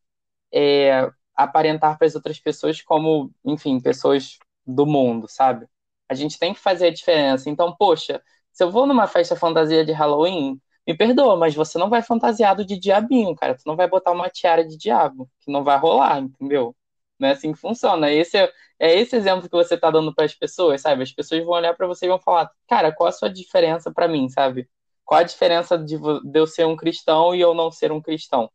é, 0.52 1.08
aparentar 1.36 1.96
para 1.96 2.08
as 2.08 2.16
outras 2.16 2.40
pessoas 2.40 2.82
como, 2.82 3.30
enfim, 3.44 3.78
pessoas 3.78 4.40
do 4.66 4.86
mundo, 4.86 5.28
sabe? 5.28 5.66
A 6.08 6.14
gente 6.14 6.38
tem 6.38 6.54
que 6.54 6.60
fazer 6.60 6.88
a 6.88 6.92
diferença. 6.92 7.50
Então, 7.50 7.74
poxa, 7.76 8.22
se 8.52 8.64
eu 8.64 8.70
vou 8.70 8.86
numa 8.86 9.06
festa 9.06 9.36
fantasia 9.36 9.84
de 9.84 9.92
Halloween, 9.92 10.60
me 10.86 10.96
perdoa, 10.96 11.36
mas 11.36 11.54
você 11.54 11.78
não 11.78 11.90
vai 11.90 12.02
fantasiado 12.02 12.64
de 12.64 12.78
diabinho, 12.78 13.34
cara. 13.34 13.54
Tu 13.56 13.62
não 13.66 13.76
vai 13.76 13.88
botar 13.88 14.12
uma 14.12 14.30
tiara 14.30 14.64
de 14.66 14.76
diabo, 14.76 15.28
que 15.40 15.50
não 15.50 15.64
vai 15.64 15.78
rolar, 15.78 16.20
entendeu? 16.20 16.74
Não 17.18 17.28
é 17.28 17.32
assim 17.32 17.52
que 17.52 17.58
funciona. 17.58 18.10
Esse 18.10 18.36
é, 18.38 18.52
é 18.78 18.94
esse 18.94 19.16
exemplo 19.16 19.48
que 19.48 19.56
você 19.56 19.74
está 19.74 19.90
dando 19.90 20.14
para 20.14 20.24
as 20.24 20.34
pessoas, 20.34 20.82
sabe? 20.82 21.02
As 21.02 21.12
pessoas 21.12 21.44
vão 21.44 21.54
olhar 21.54 21.74
para 21.74 21.86
você 21.86 22.06
e 22.06 22.08
vão 22.08 22.20
falar, 22.20 22.50
cara, 22.68 22.92
qual 22.92 23.08
a 23.08 23.12
sua 23.12 23.28
diferença 23.30 23.90
para 23.92 24.06
mim, 24.06 24.28
sabe? 24.28 24.68
Qual 25.04 25.20
a 25.20 25.24
diferença 25.24 25.78
de, 25.78 25.96
de, 25.98 26.38
eu 26.38 26.46
ser 26.46 26.66
um 26.66 26.76
cristão 26.76 27.34
e 27.34 27.40
eu 27.40 27.54
não 27.54 27.70
ser 27.70 27.90
um 27.92 28.00
cristão? 28.00 28.50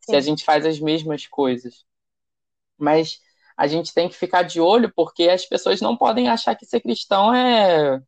Sim. 0.00 0.12
Se 0.12 0.16
a 0.16 0.20
gente 0.20 0.44
faz 0.44 0.64
as 0.66 0.78
mesmas 0.78 1.26
coisas. 1.26 1.84
Mas 2.78 3.20
a 3.56 3.66
gente 3.66 3.94
tem 3.94 4.08
que 4.08 4.16
ficar 4.16 4.42
de 4.42 4.60
olho 4.60 4.92
porque 4.94 5.28
as 5.28 5.44
pessoas 5.46 5.80
não 5.80 5.96
podem 5.96 6.28
achar 6.28 6.54
que 6.54 6.66
ser 6.66 6.80
cristão 6.80 7.34
é, 7.34 8.00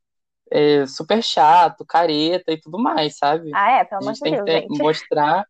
é 0.51 0.87
super 0.87 1.23
chato, 1.23 1.85
careta 1.85 2.53
e 2.53 2.61
tudo 2.61 2.79
mais, 2.79 3.17
sabe? 3.17 3.51
Ah, 3.55 3.79
é, 3.79 3.85
pelo 3.85 4.03
amor 4.03 4.13
de 4.15 4.21
Deus, 4.21 4.45
tem 4.45 4.69
que 4.69 4.83
mostrar 4.83 5.47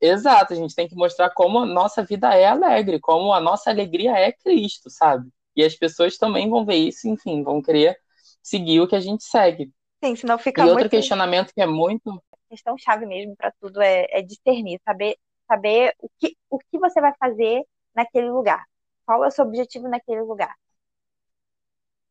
Exato, 0.00 0.54
a 0.54 0.56
gente 0.56 0.74
tem 0.74 0.88
que 0.88 0.94
mostrar 0.94 1.30
como 1.30 1.58
a 1.58 1.66
nossa 1.66 2.02
vida 2.02 2.34
é 2.34 2.46
alegre, 2.46 2.98
como 2.98 3.32
a 3.34 3.40
nossa 3.40 3.70
alegria 3.70 4.12
é 4.12 4.32
Cristo, 4.32 4.88
sabe? 4.88 5.28
E 5.54 5.62
as 5.62 5.74
pessoas 5.74 6.16
também 6.16 6.48
vão 6.48 6.64
ver 6.64 6.76
isso, 6.76 7.06
enfim, 7.06 7.42
vão 7.42 7.60
querer 7.60 7.98
seguir 8.42 8.80
o 8.80 8.88
que 8.88 8.96
a 8.96 9.00
gente 9.00 9.22
segue. 9.24 9.70
Sim, 10.02 10.16
senão 10.16 10.38
fica 10.38 10.62
e 10.62 10.64
muito... 10.64 10.76
outro 10.76 10.90
questionamento 10.90 11.52
que 11.52 11.60
é 11.60 11.66
muito. 11.66 12.10
A 12.10 12.48
questão 12.48 12.78
chave 12.78 13.04
mesmo 13.04 13.36
para 13.36 13.52
tudo 13.60 13.82
é, 13.82 14.06
é 14.10 14.22
discernir, 14.22 14.80
saber, 14.82 15.16
saber 15.46 15.92
o, 15.98 16.08
que, 16.18 16.34
o 16.48 16.58
que 16.58 16.78
você 16.78 16.98
vai 16.98 17.12
fazer 17.18 17.62
naquele 17.94 18.30
lugar. 18.30 18.64
Qual 19.10 19.24
é 19.24 19.26
o 19.26 19.30
seu 19.32 19.44
objetivo 19.44 19.88
naquele 19.88 20.20
lugar. 20.20 20.54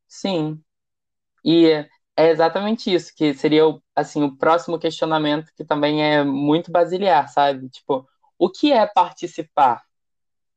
Sim. 0.06 0.62
E 1.46 1.68
é 2.14 2.30
exatamente 2.30 2.94
isso, 2.94 3.16
que 3.16 3.34
seria 3.34 3.66
o, 3.66 3.82
assim, 3.96 4.22
o 4.22 4.36
próximo 4.36 4.78
questionamento 4.78 5.50
que 5.56 5.64
também 5.64 6.04
é 6.04 6.26
muito 6.26 6.70
basiliar, 6.70 7.30
sabe? 7.30 7.70
Tipo, 7.70 8.06
o 8.38 8.50
que 8.50 8.74
é 8.74 8.86
participar? 8.86 9.82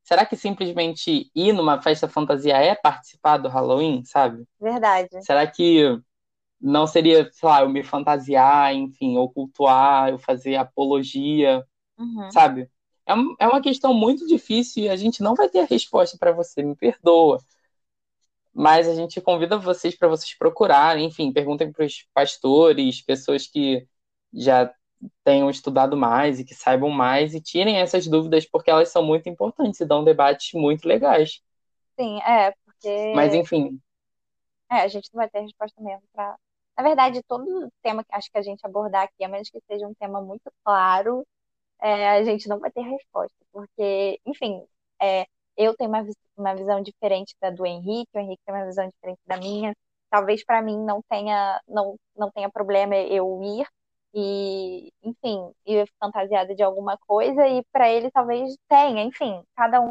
Será 0.03 0.27
que 0.27 0.35
simplesmente 0.35 1.31
ir 1.33 1.53
numa 1.53 1.81
festa 1.81 2.09
fantasia 2.09 2.57
é 2.57 2.75
participar 2.75 3.37
do 3.37 3.49
Halloween, 3.49 4.05
sabe? 4.05 4.45
Verdade. 4.61 5.23
Será 5.23 5.47
que 5.47 5.97
não 6.61 6.89
seria, 6.89 7.31
sei 7.31 7.49
lá, 7.49 7.61
eu 7.61 7.69
me 7.69 7.85
fantasiar, 7.85 8.75
enfim, 8.75 9.17
ou 9.17 9.31
cultuar, 9.31 10.09
eu 10.09 10.19
fazer 10.19 10.57
apologia, 10.57 11.65
uhum. 11.97 12.33
sabe? 12.33 12.69
É, 13.07 13.13
é 13.41 13.49
uma 13.49 13.61
questão 13.61 13.93
muito 13.93 14.27
difícil 14.27 14.85
e 14.85 14.89
a 14.89 14.97
gente 14.97 15.23
não 15.23 15.35
vai 15.35 15.49
ter 15.49 15.61
a 15.61 15.65
resposta 15.65 16.17
para 16.19 16.33
você, 16.33 16.63
me 16.63 16.77
perdoa 16.77 17.39
mas 18.53 18.87
a 18.87 18.95
gente 18.95 19.21
convida 19.21 19.59
vocês 19.59 19.97
para 19.97 20.09
vocês 20.09 20.37
procurarem, 20.37 21.07
enfim, 21.07 21.33
perguntem 21.33 21.73
para 21.73 21.87
os 21.87 22.07
pastores, 22.13 23.01
pessoas 23.01 23.47
que 23.47 23.87
já 24.33 24.73
tenham 25.25 25.51
estudado 25.51 25.97
mais 25.97 26.39
e 26.39 26.45
que 26.45 26.55
saibam 26.55 26.91
mais 26.91 27.35
e 27.35 27.41
tirem 27.41 27.79
essas 27.79 28.07
dúvidas 28.07 28.47
porque 28.47 28.71
elas 28.71 28.91
são 28.91 29.03
muito 29.03 29.29
importantes 29.29 29.81
e 29.81 29.87
dão 29.87 30.05
debates 30.05 30.53
muito 30.53 30.87
legais. 30.87 31.43
Sim, 31.99 32.21
é, 32.21 32.53
porque. 32.65 33.13
Mas 33.15 33.35
enfim. 33.35 33.81
É, 34.71 34.83
a 34.83 34.89
gente 34.89 35.09
não 35.13 35.19
vai 35.19 35.29
ter 35.29 35.41
resposta 35.41 35.81
mesmo 35.81 36.03
para. 36.13 36.37
Na 36.77 36.83
verdade, 36.83 37.23
todo 37.27 37.71
tema 37.83 38.03
que 38.05 38.15
acho 38.15 38.31
que 38.31 38.39
a 38.39 38.43
gente 38.43 38.65
abordar 38.65 39.05
aqui, 39.05 39.25
a 39.25 39.29
menos 39.29 39.51
que 39.51 39.61
seja 39.67 39.87
um 39.87 39.95
tema 39.95 40.23
muito 40.23 40.51
claro, 40.65 41.27
é, 41.83 42.11
a 42.11 42.25
gente 42.25 42.49
não 42.49 42.61
vai 42.61 42.71
ter 42.73 42.83
resposta, 42.83 43.37
porque, 43.53 44.21
enfim, 44.27 44.65
é, 45.03 45.27
eu 45.57 45.77
tenho 45.77 45.91
uma, 45.91 46.05
uma 46.37 46.55
visão 46.57 46.83
diferente 46.83 47.35
da 47.41 47.51
do 47.51 47.67
Henrique, 47.67 48.11
o 48.15 48.21
Henrique 48.21 48.43
tem 48.47 48.55
uma 48.55 48.67
visão 48.67 48.89
diferente 48.89 49.21
da 49.27 49.37
minha. 49.39 49.75
Talvez 50.11 50.45
para 50.45 50.63
mim 50.63 50.79
não 50.85 51.03
tenha, 51.09 51.61
não, 51.69 51.97
não 52.17 52.31
tenha 52.31 52.51
problema 52.51 52.95
eu 52.97 53.43
ir 53.43 53.67
e, 54.15 54.93
enfim, 55.03 55.53
ir 55.67 55.89
fantasiada 56.01 56.55
de 56.55 56.63
alguma 56.63 56.99
coisa, 56.99 57.47
e 57.49 57.65
para 57.73 57.91
ele 57.91 58.11
talvez 58.11 58.57
tenha, 58.69 59.03
enfim, 59.05 59.43
cada 59.57 59.81
um 59.81 59.91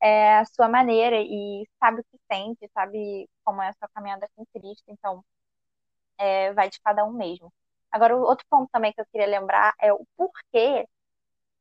é, 0.00 0.38
a 0.38 0.44
sua 0.46 0.68
maneira 0.68 1.16
e 1.20 1.66
sabe 1.80 2.00
o 2.00 2.04
que 2.04 2.18
sente, 2.30 2.68
sabe 2.72 3.28
como 3.44 3.62
é 3.62 3.68
a 3.68 3.72
sua 3.74 3.88
caminhada 3.94 4.28
com 4.36 4.44
Cristo, 4.52 4.84
então 4.88 5.24
é, 6.18 6.52
vai 6.52 6.70
de 6.70 6.80
cada 6.80 7.04
um 7.04 7.12
mesmo. 7.12 7.52
Agora, 7.90 8.16
o 8.16 8.22
outro 8.22 8.46
ponto 8.50 8.68
também 8.70 8.92
que 8.92 9.00
eu 9.00 9.06
queria 9.12 9.26
lembrar 9.26 9.74
é 9.80 9.92
o 9.92 10.04
porquê 10.16 10.86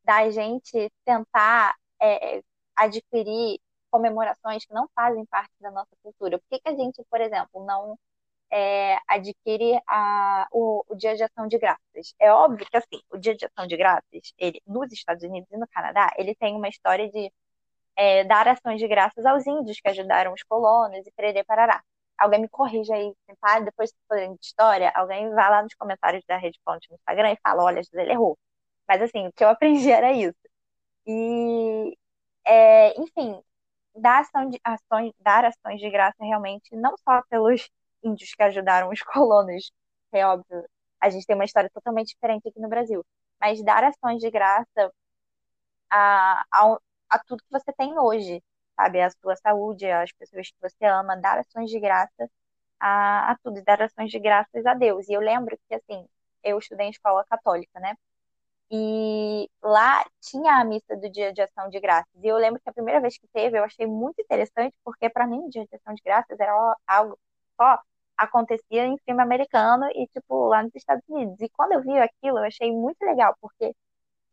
da 0.04 0.30
gente 0.30 0.92
tentar 1.06 1.76
é, 2.02 2.42
adquirir 2.76 3.60
comemorações 3.92 4.66
que 4.66 4.74
não 4.74 4.88
fazem 4.96 5.26
parte 5.26 5.52
da 5.60 5.72
nossa 5.72 5.96
cultura. 6.04 6.40
Por 6.40 6.48
que, 6.50 6.60
que 6.60 6.70
a 6.70 6.76
gente, 6.76 7.04
por 7.10 7.22
exemplo, 7.22 7.66
não 7.66 7.98
é, 8.52 8.98
adquire 9.08 9.80
a, 9.88 10.48
o, 10.52 10.84
o, 10.88 10.96
Dia 10.96 11.16
de 11.16 11.24
Ação 11.24 11.48
de 11.48 11.58
Graças? 11.58 12.14
É 12.20 12.32
óbvio 12.32 12.66
que 12.70 12.78
assim, 12.78 13.02
o 13.12 13.18
Dia 13.18 13.36
de 13.36 13.46
Ação 13.46 13.68
de 13.68 13.78
Graças, 13.78 14.34
ele, 14.38 14.62
nos 14.66 14.92
Estados 14.92 15.24
Unidos 15.24 15.50
e 15.52 15.58
no 15.58 15.68
Canadá, 15.68 16.12
ele 16.18 16.36
tem 16.36 16.56
uma 16.56 16.70
história 16.70 17.10
de 17.10 17.32
é, 17.96 18.24
dar 18.26 18.48
ações 18.48 18.80
de 18.80 18.88
graças 18.88 19.26
aos 19.26 19.46
índios 19.48 19.80
que 19.82 19.90
ajudaram 19.90 20.34
os 20.34 20.44
colonos 20.44 21.06
e 21.08 21.12
pererê 21.14 21.44
parará. 21.44 21.84
Alguém 22.18 22.42
me 22.42 22.50
corrija 22.50 22.94
aí, 22.96 23.14
tá? 23.42 23.60
depois 23.60 23.92
de 23.92 24.28
de 24.36 24.46
história, 24.46 24.92
alguém 24.96 25.30
vai 25.34 25.50
lá 25.50 25.64
nos 25.64 25.74
comentários 25.76 26.24
da 26.28 26.38
Rede 26.38 26.60
Ponte 26.66 26.90
no 26.90 26.96
Instagram 26.96 27.32
e 27.34 27.40
fala, 27.44 27.64
olha, 27.64 27.82
ele 27.94 28.12
errou. 28.12 28.38
Mas 28.88 29.02
assim, 29.02 29.28
o 29.28 29.34
que 29.34 29.44
eu 29.44 29.50
aprendi 29.50 29.90
era 29.92 30.12
isso. 30.14 30.38
E, 31.08 31.98
é, 32.46 33.00
enfim, 33.02 33.42
dar, 33.96 34.22
ação 34.22 34.50
de, 34.50 34.60
ações, 34.64 35.14
dar 35.20 35.46
ações 35.46 35.80
de 35.82 35.90
graça 35.90 36.18
realmente, 36.24 36.76
não 36.76 36.96
só 36.98 37.22
pelos 37.30 37.70
índios 38.04 38.34
que 38.36 38.44
ajudaram 38.44 38.90
os 38.90 39.02
colonos, 39.04 39.72
é 40.14 40.26
óbvio, 40.26 40.66
a 41.02 41.10
gente 41.10 41.26
tem 41.26 41.36
uma 41.36 41.46
história 41.46 41.70
totalmente 41.74 42.10
diferente 42.10 42.48
aqui 42.50 42.60
no 42.60 42.70
Brasil, 42.70 43.06
mas 43.40 43.64
dar 43.64 43.84
ações 43.84 44.20
de 44.22 44.30
graça 44.32 44.92
a, 45.90 46.44
a, 46.52 46.78
a 47.10 47.20
tudo 47.20 47.44
que 47.44 47.52
você 47.52 47.72
tem 47.74 47.98
hoje, 48.00 48.44
sabe? 48.78 49.02
A 49.02 49.10
sua 49.12 49.36
saúde, 49.38 49.88
as 49.88 50.12
pessoas 50.14 50.50
que 50.52 50.58
você 50.62 50.86
ama, 50.86 51.18
dar 51.18 51.40
ações 51.40 51.70
de 51.70 51.80
graça 51.80 52.30
a, 52.80 53.32
a 53.32 53.38
tudo, 53.44 53.64
dar 53.64 53.82
ações 53.82 54.12
de 54.12 54.20
graças 54.20 54.66
a 54.66 54.74
Deus. 54.74 55.08
E 55.10 55.14
eu 55.14 55.22
lembro 55.22 55.58
que, 55.68 55.76
assim, 55.76 56.08
eu 56.44 56.58
estudei 56.60 56.88
em 56.88 56.92
escola 56.92 57.26
católica, 57.26 57.80
né? 57.80 57.96
E 58.72 59.50
lá 59.64 60.06
tinha 60.22 60.60
a 60.62 60.66
missa 60.66 60.96
do 60.98 61.10
Dia 61.10 61.34
de 61.34 61.42
Ação 61.42 61.70
de 61.70 61.80
Graças. 61.80 62.12
E 62.24 62.28
eu 62.28 62.38
lembro 62.38 62.62
que 62.62 62.70
a 62.70 62.74
primeira 62.74 63.00
vez 63.02 63.18
que 63.18 63.28
teve, 63.30 63.58
eu 63.58 63.64
achei 63.64 63.88
muito 63.88 64.22
interessante, 64.22 64.76
porque 64.84 65.10
para 65.10 65.26
mim 65.28 65.40
o 65.46 65.50
Dia 65.50 65.66
de 65.66 65.76
Ação 65.76 65.94
de 65.94 66.02
Graças 66.04 66.40
era 66.40 66.54
algo 66.88 67.18
só 67.60 67.80
acontecia 68.18 68.86
em 68.86 68.98
filme 69.06 69.22
americano 69.22 69.86
e, 69.94 70.08
tipo, 70.08 70.48
lá 70.48 70.64
nos 70.64 70.76
Estados 70.76 71.04
Unidos. 71.08 71.40
E 71.42 71.50
quando 71.50 71.74
eu 71.74 71.82
vi 71.82 71.98
aquilo, 71.98 72.40
eu 72.40 72.46
achei 72.46 72.72
muito 72.72 73.02
legal, 73.04 73.36
porque 73.42 73.76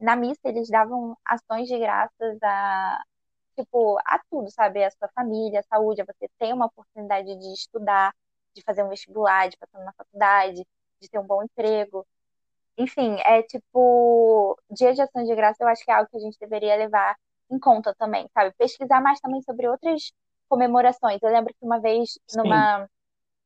na 0.01 0.17
missa 0.17 0.41
eles 0.45 0.69
davam 0.71 1.17
ações 1.25 1.69
de 1.69 1.79
graças 1.79 2.39
a, 2.43 3.03
tipo, 3.57 3.99
a 4.05 4.21
tudo, 4.31 4.51
sabe? 4.51 4.85
A 4.85 4.91
sua 4.91 5.09
família, 5.15 5.61
a 5.61 5.63
saúde, 5.65 6.03
a 6.03 6.05
você 6.05 6.29
ter 6.39 6.53
uma 6.53 6.67
oportunidade 6.67 7.37
de 7.37 7.53
estudar, 7.55 8.15
de 8.55 8.63
fazer 8.63 8.83
um 8.83 8.89
vestibular, 8.89 9.49
de 9.49 9.57
passar 9.57 9.79
numa 9.79 9.93
faculdade, 9.95 10.67
de 11.01 11.09
ter 11.11 11.19
um 11.19 11.27
bom 11.27 11.43
emprego. 11.43 12.07
Enfim, 12.79 13.17
é 13.25 13.43
tipo, 13.43 14.59
dia 14.71 14.93
de 14.95 15.03
ação 15.03 15.25
de 15.25 15.35
graça 15.35 15.63
eu 15.63 15.69
acho 15.69 15.85
que 15.85 15.91
é 15.91 15.95
algo 15.95 16.11
que 16.11 16.17
a 16.17 16.21
gente 16.21 16.39
deveria 16.39 16.77
levar 16.77 17.17
em 17.51 17.59
conta 17.59 17.95
também, 17.95 18.29
sabe? 18.35 18.53
Pesquisar 18.57 19.01
mais 19.01 19.21
também 19.21 19.43
sobre 19.43 19.69
outras 19.69 20.13
comemorações. 20.49 21.21
Eu 21.23 21.31
lembro 21.31 21.55
que 21.55 21.65
uma 21.65 21.81
vez, 21.81 22.19
numa, 22.35 22.89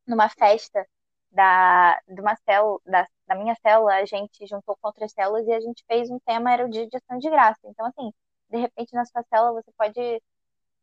numa 0.06 0.28
festa 0.30 0.86
da, 1.30 2.00
de 2.08 2.20
uma 2.20 2.36
célula, 2.36 2.80
da, 2.86 3.06
da 3.26 3.34
minha 3.34 3.54
célula, 3.56 3.94
a 3.96 4.04
gente 4.04 4.46
juntou 4.46 4.76
com 4.80 4.88
outras 4.88 5.12
células 5.12 5.46
e 5.46 5.52
a 5.52 5.60
gente 5.60 5.84
fez 5.86 6.10
um 6.10 6.18
tema, 6.20 6.52
era 6.52 6.64
o 6.66 6.70
dia 6.70 6.86
de 6.86 6.96
ação 6.96 7.18
de 7.18 7.28
graça. 7.30 7.60
Então, 7.64 7.86
assim, 7.86 8.10
de 8.50 8.58
repente 8.58 8.94
na 8.94 9.04
sua 9.04 9.22
célula 9.24 9.62
você 9.62 9.72
pode 9.76 10.22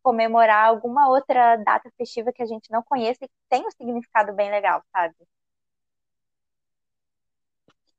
comemorar 0.03 0.67
alguma 0.69 1.09
outra 1.09 1.57
data 1.57 1.91
festiva 1.97 2.33
que 2.33 2.43
a 2.43 2.45
gente 2.47 2.71
não 2.71 2.83
conheça 2.83 3.25
e 3.25 3.27
que 3.29 3.35
tem 3.49 3.67
um 3.67 3.71
significado 3.71 4.33
bem 4.33 4.51
legal, 4.51 4.83
sabe? 4.93 5.15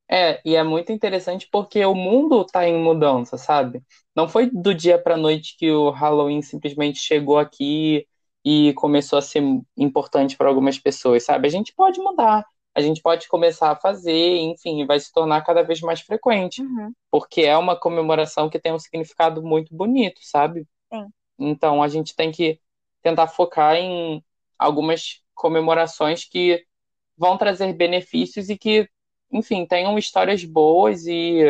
É, 0.08 0.40
e 0.44 0.54
é 0.54 0.62
muito 0.62 0.92
interessante 0.92 1.48
porque 1.50 1.84
o 1.84 1.94
mundo 1.94 2.42
está 2.42 2.66
em 2.68 2.78
mudança, 2.82 3.36
sabe? 3.36 3.82
Não 4.14 4.28
foi 4.28 4.48
do 4.50 4.72
dia 4.74 4.98
para 5.02 5.16
noite 5.16 5.56
que 5.58 5.70
o 5.70 5.90
Halloween 5.90 6.42
simplesmente 6.42 6.98
chegou 7.00 7.38
aqui 7.38 8.06
e 8.44 8.72
começou 8.74 9.18
a 9.18 9.22
ser 9.22 9.42
importante 9.76 10.36
para 10.36 10.48
algumas 10.48 10.78
pessoas, 10.78 11.24
sabe? 11.24 11.48
A 11.48 11.50
gente 11.50 11.74
pode 11.74 12.00
mudar, 12.00 12.46
a 12.76 12.80
gente 12.82 13.00
pode 13.00 13.26
começar 13.26 13.70
a 13.70 13.76
fazer, 13.76 14.36
enfim, 14.36 14.84
vai 14.84 15.00
se 15.00 15.10
tornar 15.10 15.40
cada 15.40 15.62
vez 15.62 15.80
mais 15.80 16.02
frequente, 16.02 16.60
uhum. 16.60 16.92
porque 17.10 17.40
é 17.40 17.56
uma 17.56 17.74
comemoração 17.74 18.50
que 18.50 18.58
tem 18.58 18.70
um 18.70 18.78
significado 18.78 19.42
muito 19.42 19.74
bonito, 19.74 20.20
sabe? 20.20 20.66
Sim. 20.92 21.06
Então 21.38 21.82
a 21.82 21.88
gente 21.88 22.14
tem 22.14 22.30
que 22.30 22.60
tentar 23.00 23.28
focar 23.28 23.76
em 23.76 24.22
algumas 24.58 25.22
comemorações 25.34 26.26
que 26.26 26.66
vão 27.16 27.38
trazer 27.38 27.72
benefícios 27.72 28.50
e 28.50 28.58
que 28.58 28.86
enfim, 29.32 29.64
tenham 29.64 29.98
histórias 29.98 30.44
boas 30.44 31.06
e 31.06 31.44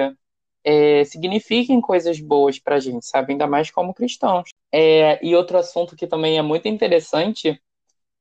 é, 0.62 1.02
signifiquem 1.02 1.80
coisas 1.80 2.20
boas 2.20 2.60
para 2.60 2.76
a 2.76 2.80
gente, 2.80 3.04
sabe? 3.04 3.32
Ainda 3.32 3.48
mais 3.48 3.68
como 3.68 3.92
cristãos. 3.92 4.50
É, 4.70 5.18
e 5.26 5.34
outro 5.34 5.58
assunto 5.58 5.96
que 5.96 6.06
também 6.06 6.38
é 6.38 6.42
muito 6.42 6.68
interessante 6.68 7.60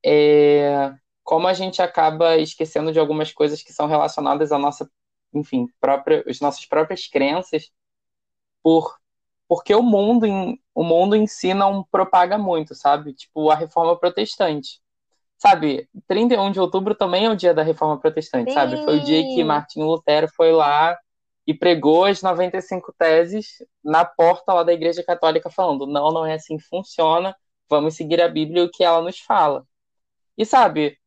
é 0.04 0.92
como 1.26 1.46
a 1.46 1.52
gente 1.52 1.82
acaba 1.82 2.38
esquecendo 2.38 2.90
de 2.90 2.98
algumas 2.98 3.32
coisas 3.32 3.62
que 3.62 3.72
são 3.72 3.86
relacionadas 3.86 4.52
à 4.52 4.58
nossa, 4.58 4.90
enfim, 5.34 5.66
própria, 5.78 6.24
as 6.26 6.40
nossas 6.40 6.64
próprias 6.66 7.06
crenças, 7.06 7.70
por 8.62 8.96
porque 9.48 9.74
o 9.74 9.82
mundo 9.82 10.26
em, 10.26 10.60
o 10.74 10.82
mundo 10.82 11.14
em 11.14 11.26
si 11.26 11.54
não 11.54 11.84
propaga 11.84 12.38
muito, 12.38 12.74
sabe? 12.74 13.12
Tipo 13.12 13.50
a 13.50 13.54
reforma 13.54 13.96
protestante 13.98 14.80
sabe, 15.38 15.88
31 16.08 16.50
de 16.50 16.60
outubro 16.60 16.94
também 16.94 17.26
é 17.26 17.30
o 17.30 17.36
dia 17.36 17.52
da 17.52 17.62
Reforma 17.62 17.98
Protestante, 17.98 18.50
Sim. 18.50 18.54
sabe? 18.54 18.84
Foi 18.84 18.98
o 18.98 19.04
dia 19.04 19.22
que 19.22 19.44
Martinho 19.44 19.86
Lutero 19.86 20.28
foi 20.28 20.52
lá 20.52 20.98
e 21.46 21.54
pregou 21.54 22.04
as 22.04 22.22
95 22.22 22.92
teses 22.98 23.64
na 23.84 24.04
porta 24.04 24.52
lá 24.52 24.62
da 24.62 24.72
Igreja 24.72 25.02
Católica 25.04 25.50
falando: 25.50 25.86
"Não, 25.86 26.10
não 26.10 26.26
é 26.26 26.34
assim 26.34 26.56
que 26.56 26.64
funciona. 26.64 27.36
Vamos 27.68 27.94
seguir 27.94 28.20
a 28.20 28.28
Bíblia 28.28 28.62
e 28.62 28.66
o 28.66 28.70
que 28.70 28.82
ela 28.82 29.02
nos 29.02 29.18
fala". 29.18 29.64
E 30.36 30.44
sabe, 30.44 30.98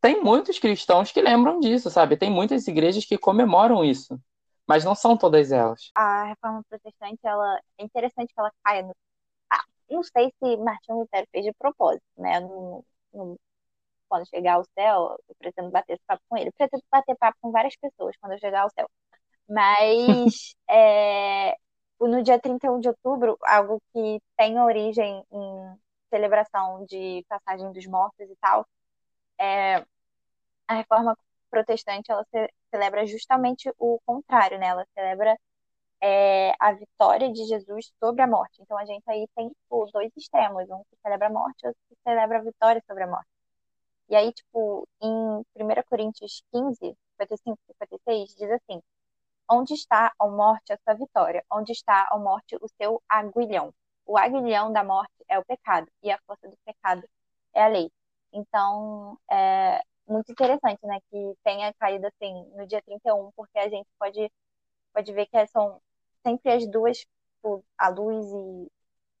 tem 0.00 0.22
muitos 0.22 0.58
cristãos 0.58 1.12
que 1.12 1.20
lembram 1.20 1.60
disso, 1.60 1.90
sabe? 1.90 2.16
Tem 2.16 2.30
muitas 2.30 2.66
igrejas 2.68 3.04
que 3.04 3.18
comemoram 3.18 3.84
isso, 3.84 4.18
mas 4.66 4.84
não 4.84 4.94
são 4.94 5.16
todas 5.16 5.52
elas. 5.52 5.90
A 5.94 6.24
Reforma 6.24 6.62
Protestante, 6.68 7.20
ela 7.24 7.60
é 7.78 7.84
interessante 7.84 8.32
que 8.32 8.40
ela 8.40 8.52
caia 8.64 8.82
no 8.82 8.94
ah, 9.50 9.64
não 9.90 10.02
sei 10.02 10.32
se 10.38 10.56
Martinho 10.58 10.98
Lutero 10.98 11.26
fez 11.32 11.44
de 11.44 11.52
propósito, 11.54 12.04
né? 12.16 12.40
No, 12.40 12.84
no, 13.12 13.38
quando 14.08 14.28
chegar 14.28 14.54
ao 14.54 14.64
céu, 14.74 15.18
eu 15.28 15.34
pretendo 15.38 15.70
bater 15.70 15.98
papo 16.06 16.22
com 16.28 16.36
ele. 16.36 16.48
Eu 16.48 16.52
pretendo 16.52 16.82
bater 16.90 17.16
papo 17.16 17.38
com 17.40 17.50
várias 17.50 17.76
pessoas 17.76 18.16
quando 18.20 18.32
eu 18.32 18.38
chegar 18.38 18.62
ao 18.62 18.70
céu. 18.70 18.88
Mas 19.48 20.54
é, 20.70 21.56
no 22.00 22.22
dia 22.22 22.38
31 22.40 22.80
de 22.80 22.88
outubro, 22.88 23.36
algo 23.42 23.80
que 23.92 24.20
tem 24.36 24.60
origem 24.60 25.24
em 25.32 25.78
celebração 26.10 26.84
de 26.86 27.24
passagem 27.28 27.72
dos 27.72 27.86
mortos 27.86 28.28
e 28.30 28.36
tal, 28.40 28.66
é, 29.38 29.84
a 30.68 30.74
reforma 30.74 31.16
protestante 31.50 32.10
ela 32.10 32.24
ce 32.30 32.52
celebra 32.70 33.06
justamente 33.06 33.72
o 33.78 34.00
contrário, 34.06 34.58
né? 34.58 34.66
Ela 34.68 34.86
celebra 34.94 35.38
é, 36.00 36.52
a 36.60 36.72
vitória 36.72 37.32
de 37.32 37.44
Jesus 37.46 37.92
sobre 38.00 38.22
a 38.22 38.26
morte. 38.26 38.62
Então 38.62 38.78
a 38.78 38.84
gente 38.84 39.04
aí 39.08 39.26
tem 39.34 39.48
tipo, 39.48 39.86
dois 39.92 40.12
extremos, 40.16 40.68
um 40.70 40.82
que 40.90 40.96
celebra 41.02 41.28
a 41.28 41.30
morte 41.30 41.62
e 41.64 41.68
outro 41.68 41.80
que 41.88 41.96
celebra 42.04 42.38
a 42.38 42.42
vitória 42.42 42.82
sobre 42.86 43.04
a 43.04 43.06
morte. 43.06 43.28
E 44.08 44.14
aí, 44.16 44.32
tipo, 44.32 44.86
em 45.02 45.10
1 45.10 45.44
Coríntios 45.88 46.42
15, 46.52 46.96
55, 47.18 47.58
56, 47.66 48.34
diz 48.36 48.50
assim: 48.50 48.80
Onde 49.50 49.74
está, 49.74 50.12
a 50.18 50.26
morte, 50.28 50.72
a 50.72 50.78
sua 50.84 50.94
vitória? 50.94 51.44
Onde 51.50 51.72
está, 51.72 52.08
a 52.10 52.18
morte, 52.18 52.56
o 52.60 52.68
seu 52.80 53.02
aguilhão? 53.08 53.72
O 54.06 54.16
aguilhão 54.18 54.72
da 54.72 54.84
morte 54.84 55.12
é 55.28 55.38
o 55.38 55.44
pecado, 55.44 55.88
e 56.02 56.10
a 56.10 56.18
força 56.26 56.48
do 56.48 56.56
pecado 56.64 57.02
é 57.54 57.64
a 57.64 57.68
lei. 57.68 57.90
Então, 58.36 59.18
é 59.30 59.80
muito 60.06 60.30
interessante, 60.30 60.78
né, 60.84 60.98
que 61.10 61.34
tenha 61.42 61.72
caído 61.74 62.06
assim 62.06 62.44
no 62.54 62.66
dia 62.66 62.82
31, 62.82 63.32
porque 63.34 63.58
a 63.58 63.68
gente 63.68 63.88
pode, 63.98 64.30
pode 64.92 65.12
ver 65.12 65.26
que 65.26 65.46
são 65.48 65.80
sempre 66.22 66.52
as 66.52 66.66
duas, 66.68 67.04
a 67.78 67.88
luz 67.88 68.26
e 68.26 68.70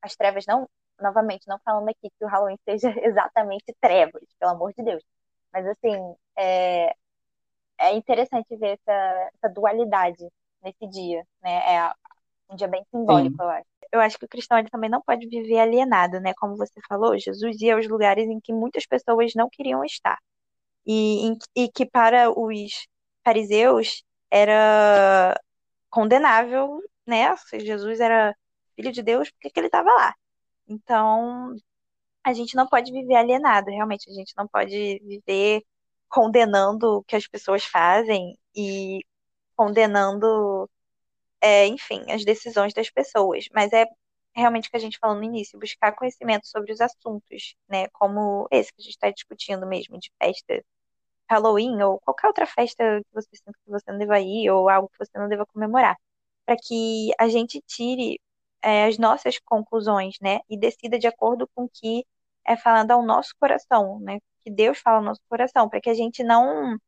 as 0.02 0.14
trevas 0.16 0.44
não 0.46 0.68
novamente, 1.00 1.46
não 1.46 1.58
falando 1.64 1.88
aqui 1.88 2.10
que 2.10 2.24
o 2.24 2.28
Halloween 2.28 2.58
seja 2.64 2.88
exatamente 3.04 3.74
trevas, 3.80 4.22
pelo 4.38 4.52
amor 4.52 4.72
de 4.74 4.82
Deus. 4.82 5.02
Mas, 5.52 5.66
assim, 5.66 6.14
é, 6.36 6.94
é 7.78 7.94
interessante 7.94 8.54
ver 8.56 8.78
essa, 8.78 9.30
essa 9.34 9.48
dualidade 9.54 10.26
nesse 10.62 10.86
dia, 10.88 11.26
né? 11.42 11.76
É 11.76 11.92
um 12.50 12.56
dia 12.56 12.68
bem 12.68 12.84
simbólico, 12.90 13.36
Sim. 13.36 13.42
eu 13.42 13.48
acho. 13.50 13.75
Eu 13.96 14.00
acho 14.02 14.18
que 14.18 14.24
o 14.26 14.28
cristão 14.28 14.58
ele 14.58 14.70
também 14.70 14.90
não 14.90 15.02
pode 15.02 15.26
viver 15.28 15.58
alienado, 15.58 16.20
né? 16.20 16.32
Como 16.38 16.56
você 16.56 16.80
falou, 16.88 17.18
Jesus 17.18 17.60
ia 17.60 17.74
aos 17.76 17.88
lugares 17.88 18.26
em 18.28 18.40
que 18.40 18.52
muitas 18.52 18.86
pessoas 18.86 19.32
não 19.34 19.48
queriam 19.50 19.84
estar. 19.84 20.18
E, 20.86 21.26
em, 21.28 21.38
e 21.56 21.68
que 21.70 21.86
para 21.86 22.30
os 22.30 22.86
fariseus 23.24 24.02
era 24.30 25.38
condenável, 25.90 26.80
né? 27.06 27.36
Se 27.36 27.60
Jesus 27.60 28.00
era 28.00 28.34
filho 28.76 28.92
de 28.92 29.02
Deus, 29.02 29.30
por 29.30 29.40
que, 29.40 29.50
que 29.50 29.60
ele 29.60 29.68
estava 29.68 29.90
lá? 29.92 30.14
Então, 30.68 31.56
a 32.24 32.32
gente 32.34 32.56
não 32.56 32.66
pode 32.68 32.92
viver 32.92 33.16
alienado, 33.16 33.70
realmente, 33.70 34.10
a 34.10 34.14
gente 34.14 34.34
não 34.36 34.48
pode 34.48 35.00
viver 35.04 35.62
condenando 36.08 36.98
o 36.98 37.04
que 37.04 37.16
as 37.16 37.26
pessoas 37.28 37.64
fazem 37.64 38.38
e 38.54 39.00
condenando, 39.56 40.68
é, 41.40 41.66
enfim, 41.66 42.04
as 42.10 42.24
decisões 42.24 42.72
das 42.74 42.90
pessoas. 42.90 43.46
Mas 43.54 43.72
é 43.72 43.86
realmente 44.34 44.68
o 44.68 44.70
que 44.70 44.76
a 44.76 44.80
gente 44.80 44.98
falou 44.98 45.16
no 45.16 45.24
início, 45.24 45.58
buscar 45.58 45.92
conhecimento 45.92 46.46
sobre 46.46 46.72
os 46.72 46.80
assuntos, 46.80 47.54
né? 47.68 47.88
Como 47.88 48.46
esse 48.50 48.72
que 48.72 48.80
a 48.82 48.84
gente 48.84 48.92
está 48.92 49.10
discutindo 49.10 49.66
mesmo, 49.66 49.98
de 49.98 50.10
festa 50.22 50.62
Halloween 51.28 51.82
ou 51.82 52.00
qualquer 52.00 52.28
outra 52.28 52.46
festa 52.46 52.84
que 53.02 53.14
você 53.14 53.28
sinta 53.36 53.52
que 53.64 53.70
você 53.70 53.90
não 53.90 53.98
deva 53.98 54.20
ir 54.20 54.50
ou 54.50 54.68
algo 54.68 54.88
que 54.88 54.98
você 54.98 55.18
não 55.18 55.28
deva 55.28 55.46
comemorar, 55.46 55.96
para 56.44 56.56
que 56.56 57.10
a 57.18 57.28
gente 57.28 57.60
tire 57.66 58.20
é, 58.62 58.86
as 58.86 58.98
nossas 58.98 59.38
conclusões, 59.40 60.16
né? 60.20 60.40
E 60.48 60.58
decida 60.58 60.98
de 60.98 61.06
acordo 61.06 61.48
com 61.54 61.64
o 61.64 61.68
que 61.68 62.04
é 62.44 62.56
falando 62.56 62.92
ao 62.92 63.02
nosso 63.02 63.34
coração, 63.40 64.00
né? 64.00 64.18
Que 64.44 64.50
Deus 64.50 64.78
fala 64.78 64.98
ao 64.98 65.04
nosso 65.04 65.20
coração, 65.28 65.68
para 65.68 65.80
que 65.80 65.90
a 65.90 65.94
gente 65.94 66.22
não 66.24 66.78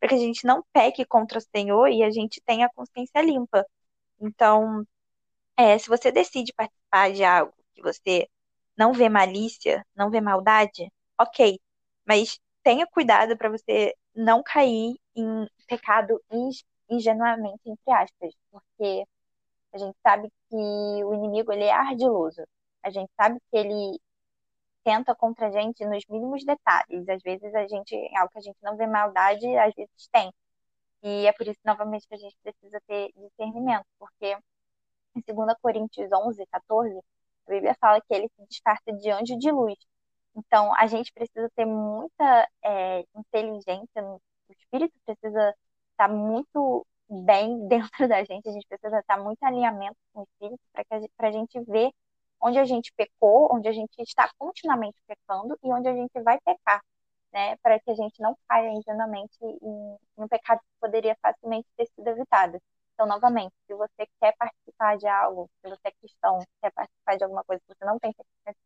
para 0.00 0.08
que 0.08 0.14
a 0.16 0.18
gente 0.18 0.44
não 0.46 0.64
peque 0.72 1.04
contra 1.04 1.38
o 1.38 1.40
Senhor 1.40 1.88
e 1.88 2.02
a 2.02 2.10
gente 2.10 2.40
tenha 2.44 2.66
a 2.66 2.70
consciência 2.74 3.22
limpa. 3.22 3.64
Então, 4.22 4.84
é, 5.58 5.78
se 5.78 5.88
você 5.88 6.12
decide 6.12 6.52
participar 6.54 7.12
de 7.12 7.24
algo 7.24 7.54
que 7.74 7.82
você 7.82 8.28
não 8.76 8.92
vê 8.92 9.08
malícia, 9.08 9.86
não 9.96 10.10
vê 10.10 10.20
maldade, 10.20 10.90
ok. 11.20 11.60
Mas 12.06 12.38
tenha 12.62 12.86
cuidado 12.86 13.36
para 13.36 13.50
você 13.50 13.94
não 14.14 14.42
cair 14.42 14.96
em 15.16 15.48
pecado 15.68 16.22
ingenuamente, 16.90 17.60
entre 17.66 17.92
aspas, 17.92 18.34
porque 18.50 19.04
a 19.74 19.78
gente 19.78 19.96
sabe 20.02 20.28
que 20.50 20.56
o 20.56 21.14
inimigo 21.14 21.52
ele 21.52 21.64
é 21.64 21.72
ardiloso. 21.72 22.42
A 22.82 22.90
gente 22.90 23.10
sabe 23.20 23.38
que 23.50 23.56
ele 23.56 23.98
tenta 24.84 25.14
contra 25.14 25.48
a 25.48 25.50
gente 25.50 25.84
nos 25.86 26.04
mínimos 26.08 26.44
detalhes. 26.44 27.08
Às 27.08 27.22
vezes 27.22 27.54
a 27.54 27.66
gente, 27.66 27.94
algo 28.16 28.30
que 28.32 28.38
a 28.38 28.42
gente 28.42 28.58
não 28.62 28.76
vê 28.76 28.86
maldade, 28.86 29.46
às 29.58 29.74
vezes 29.74 30.08
tem. 30.12 30.32
E 31.02 31.26
é 31.26 31.32
por 31.32 31.46
isso, 31.46 31.60
novamente, 31.64 32.06
que 32.06 32.14
a 32.14 32.18
gente 32.18 32.36
precisa 32.42 32.80
ter 32.86 33.12
discernimento, 33.16 33.86
porque 33.98 34.36
em 35.16 35.20
2 35.26 35.54
Coríntios 35.60 36.10
11, 36.12 36.46
14, 36.46 36.98
a 37.46 37.50
Bíblia 37.50 37.76
fala 37.80 38.00
que 38.00 38.14
ele 38.14 38.28
se 38.28 38.46
disfarça 38.48 38.92
de 38.92 39.10
anjo 39.10 39.38
de 39.38 39.50
luz. 39.50 39.76
Então, 40.36 40.74
a 40.76 40.86
gente 40.86 41.12
precisa 41.12 41.50
ter 41.56 41.66
muita 41.66 42.48
é, 42.64 43.04
inteligência, 43.16 44.02
o 44.04 44.20
espírito 44.50 44.94
precisa 45.04 45.54
estar 45.90 46.08
muito 46.08 46.86
bem 47.08 47.66
dentro 47.68 48.08
da 48.08 48.24
gente, 48.24 48.48
a 48.48 48.52
gente 48.52 48.66
precisa 48.66 48.98
estar 49.00 49.18
muito 49.18 49.42
alinhamento 49.42 49.96
com 50.12 50.20
o 50.20 50.24
espírito 50.24 50.60
para 51.16 51.28
a 51.28 51.32
gente 51.32 51.60
ver 51.64 51.90
onde 52.40 52.58
a 52.58 52.64
gente 52.64 52.92
pecou, 52.96 53.54
onde 53.54 53.68
a 53.68 53.72
gente 53.72 53.94
está 54.00 54.30
continuamente 54.38 55.00
pecando 55.06 55.56
e 55.62 55.72
onde 55.72 55.88
a 55.88 55.94
gente 55.94 56.20
vai 56.22 56.38
pecar, 56.44 56.82
né? 57.32 57.56
Para 57.58 57.80
que 57.80 57.90
a 57.90 57.94
gente 57.94 58.20
não 58.20 58.36
caia 58.48 58.70
ingenuamente 58.70 59.36
em, 59.42 59.58
em 59.62 59.98
um 60.24 60.28
pecado 60.28 60.60
que 60.60 60.80
poderia 60.80 61.16
facilmente 61.22 61.68
ter 61.76 61.86
sido 61.86 62.06
evitado. 62.08 62.58
Então, 62.94 63.06
novamente, 63.06 63.54
se 63.66 63.74
você 63.74 64.06
quer 64.20 64.34
participar 64.36 64.96
de 64.98 65.06
algo, 65.08 65.50
se 65.62 65.70
você 65.70 65.80
é 65.88 65.92
cristão, 65.92 66.38
quer 66.60 66.72
participar 66.72 67.16
de 67.16 67.24
alguma 67.24 67.44
coisa 67.44 67.62
que 67.66 67.74
você 67.74 67.84
não 67.84 67.98
tem 67.98 68.12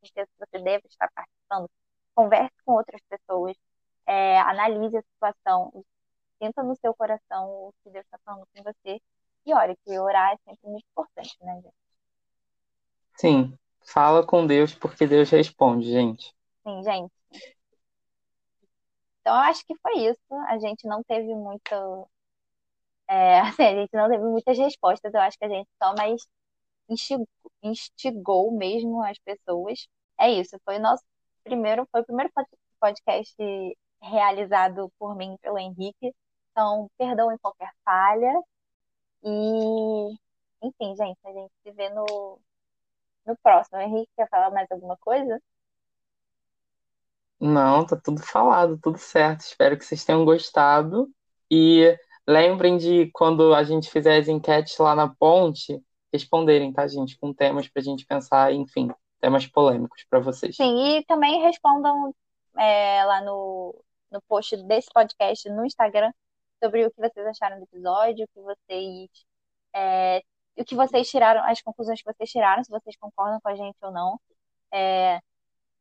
certeza 0.03 0.27
que 0.27 0.47
você 0.47 0.63
deve 0.63 0.87
estar 0.89 1.11
participando, 1.15 1.71
converse 2.15 2.55
com 2.65 2.73
outras 2.75 3.01
pessoas, 3.09 3.57
é, 4.07 4.39
analise 4.41 4.97
a 4.97 5.03
situação, 5.03 5.73
sinta 6.43 6.63
no 6.63 6.77
seu 6.77 6.95
coração 6.95 7.49
o 7.49 7.75
que 7.83 7.91
Deus 7.91 8.05
está 8.05 8.19
falando 8.25 8.47
com 8.55 8.63
você 8.63 9.01
e 9.47 9.55
olha 9.55 9.77
que 9.85 9.99
orar 9.99 10.33
é 10.33 10.37
sempre 10.39 10.69
muito 10.71 10.87
importante, 10.91 11.37
né, 11.41 11.55
gente? 11.63 11.75
Sim, 13.17 13.59
Fala 13.87 14.27
com 14.27 14.45
Deus 14.47 14.75
porque 14.75 15.07
Deus 15.07 15.31
responde, 15.31 15.91
gente. 15.91 16.35
Sim, 16.65 16.83
gente. 16.83 17.16
Então, 19.27 19.35
eu 19.35 19.43
acho 19.43 19.67
que 19.67 19.75
foi 19.83 19.95
isso. 20.09 20.35
A 20.49 20.57
gente 20.59 20.87
não 20.87 21.03
teve 21.03 21.35
muito. 21.35 22.09
É, 23.09 23.41
assim, 23.61 23.63
a 23.65 23.75
gente 23.75 23.93
não 23.95 24.09
teve 24.09 24.25
muitas 24.25 24.57
respostas. 24.59 25.13
Eu 25.13 25.21
acho 25.21 25.39
que 25.39 25.45
a 25.45 25.49
gente 25.49 25.69
só 25.83 25.95
mais 25.97 26.23
instigou, 26.89 27.29
instigou 27.63 28.53
mesmo 28.53 29.03
as 29.05 29.19
pessoas. 29.21 29.89
É 30.21 30.31
isso. 30.31 30.59
Foi 30.65 30.79
o 30.79 30.81
nosso 30.81 31.05
primeiro, 31.45 31.89
foi 31.93 32.03
o 32.03 32.07
primeiro 32.07 32.33
podcast 32.81 33.35
realizado 34.03 34.93
por 34.99 35.17
mim 35.17 35.37
pelo 35.43 35.59
Henrique. 35.59 36.15
Então, 36.53 36.89
perdão 36.99 37.33
em 37.33 37.39
qualquer 37.39 37.73
falha. 37.85 38.33
E, 39.25 40.15
enfim, 40.63 40.97
gente, 40.97 41.19
a 41.25 41.33
gente 41.33 41.53
se 41.63 41.73
vê 41.73 41.91
no 41.91 42.41
no 43.27 43.37
próximo. 43.39 43.81
Henrique, 43.81 44.11
quer 44.17 44.29
falar 44.29 44.51
mais 44.51 44.71
alguma 44.71 44.97
coisa? 44.99 45.41
Não, 47.41 47.85
tá 47.85 47.97
tudo 47.97 48.23
falado, 48.23 48.79
tudo 48.83 48.99
certo. 48.99 49.41
Espero 49.41 49.77
que 49.77 49.85
vocês 49.85 50.05
tenham 50.05 50.25
gostado. 50.25 51.09
E 51.51 51.97
lembrem 52.27 52.77
de 52.77 53.11
quando 53.13 53.55
a 53.55 53.63
gente 53.63 53.91
fizer 53.91 54.19
as 54.19 54.29
enquetes 54.29 54.77
lá 54.79 54.95
na 54.95 55.09
ponte, 55.09 55.81
responderem, 56.13 56.73
tá, 56.73 56.87
gente? 56.87 57.19
Com 57.19 57.33
temas 57.33 57.69
pra 57.69 57.83
gente 57.83 58.07
pensar, 58.07 58.53
enfim, 58.53 58.91
temas 59.21 59.47
polêmicos 59.47 60.05
para 60.09 60.19
vocês. 60.21 60.57
Sim, 60.57 60.97
e 60.97 61.05
também 61.05 61.43
respondam 61.43 62.15
é, 62.57 63.05
lá 63.05 63.21
no, 63.23 63.75
no 64.11 64.21
post 64.23 64.57
desse 64.65 64.89
podcast 64.93 65.49
no 65.51 65.65
Instagram 65.65 66.13
sobre 66.63 66.87
o 66.87 66.91
que 66.91 67.01
vocês 67.01 67.27
acharam 67.27 67.59
do 67.59 67.65
episódio, 67.65 68.25
o 68.25 68.29
que 68.29 68.41
vocês 68.41 69.11
é, 69.75 70.23
o 70.57 70.65
que 70.65 70.75
vocês 70.75 71.11
tiraram, 71.11 71.43
as 71.45 71.61
conclusões 71.61 72.01
que 72.03 72.11
vocês 72.13 72.31
tiraram, 72.31 72.65
se 72.65 72.71
vocês 72.71 72.97
concordam 72.97 73.39
com 73.41 73.49
a 73.49 73.55
gente 73.55 73.77
ou 73.83 73.93
não. 73.93 74.19
É, 74.73 75.21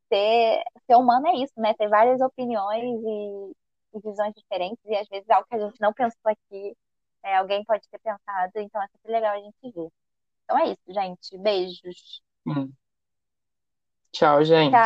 ser, 0.09 0.63
ser 0.85 0.95
humano 0.95 1.27
é 1.27 1.35
isso, 1.35 1.53
né? 1.57 1.73
Ter 1.73 1.87
várias 1.89 2.21
opiniões 2.21 2.83
e, 2.83 3.51
e, 3.97 3.99
visões 4.03 4.33
diferentes, 4.35 4.83
e 4.85 4.95
às 4.95 5.07
vezes 5.07 5.29
algo 5.29 5.47
que 5.47 5.55
a 5.55 5.59
gente 5.59 5.79
não 5.79 5.93
pensou 5.93 6.19
aqui, 6.25 6.75
é, 7.23 7.37
alguém 7.37 7.63
pode 7.65 7.87
ter 7.89 7.99
pensado, 7.99 8.51
então 8.57 8.81
é 8.81 8.87
sempre 8.87 9.11
legal 9.11 9.35
a 9.35 9.39
gente 9.39 9.55
ver. 9.63 9.89
Então 10.43 10.59
é 10.59 10.65
isso, 10.67 10.83
gente. 10.87 11.37
Beijos. 11.37 12.21
Hum. 12.45 12.71
Tchau, 14.11 14.43
gente. 14.43 14.71
Tchau. 14.71 14.79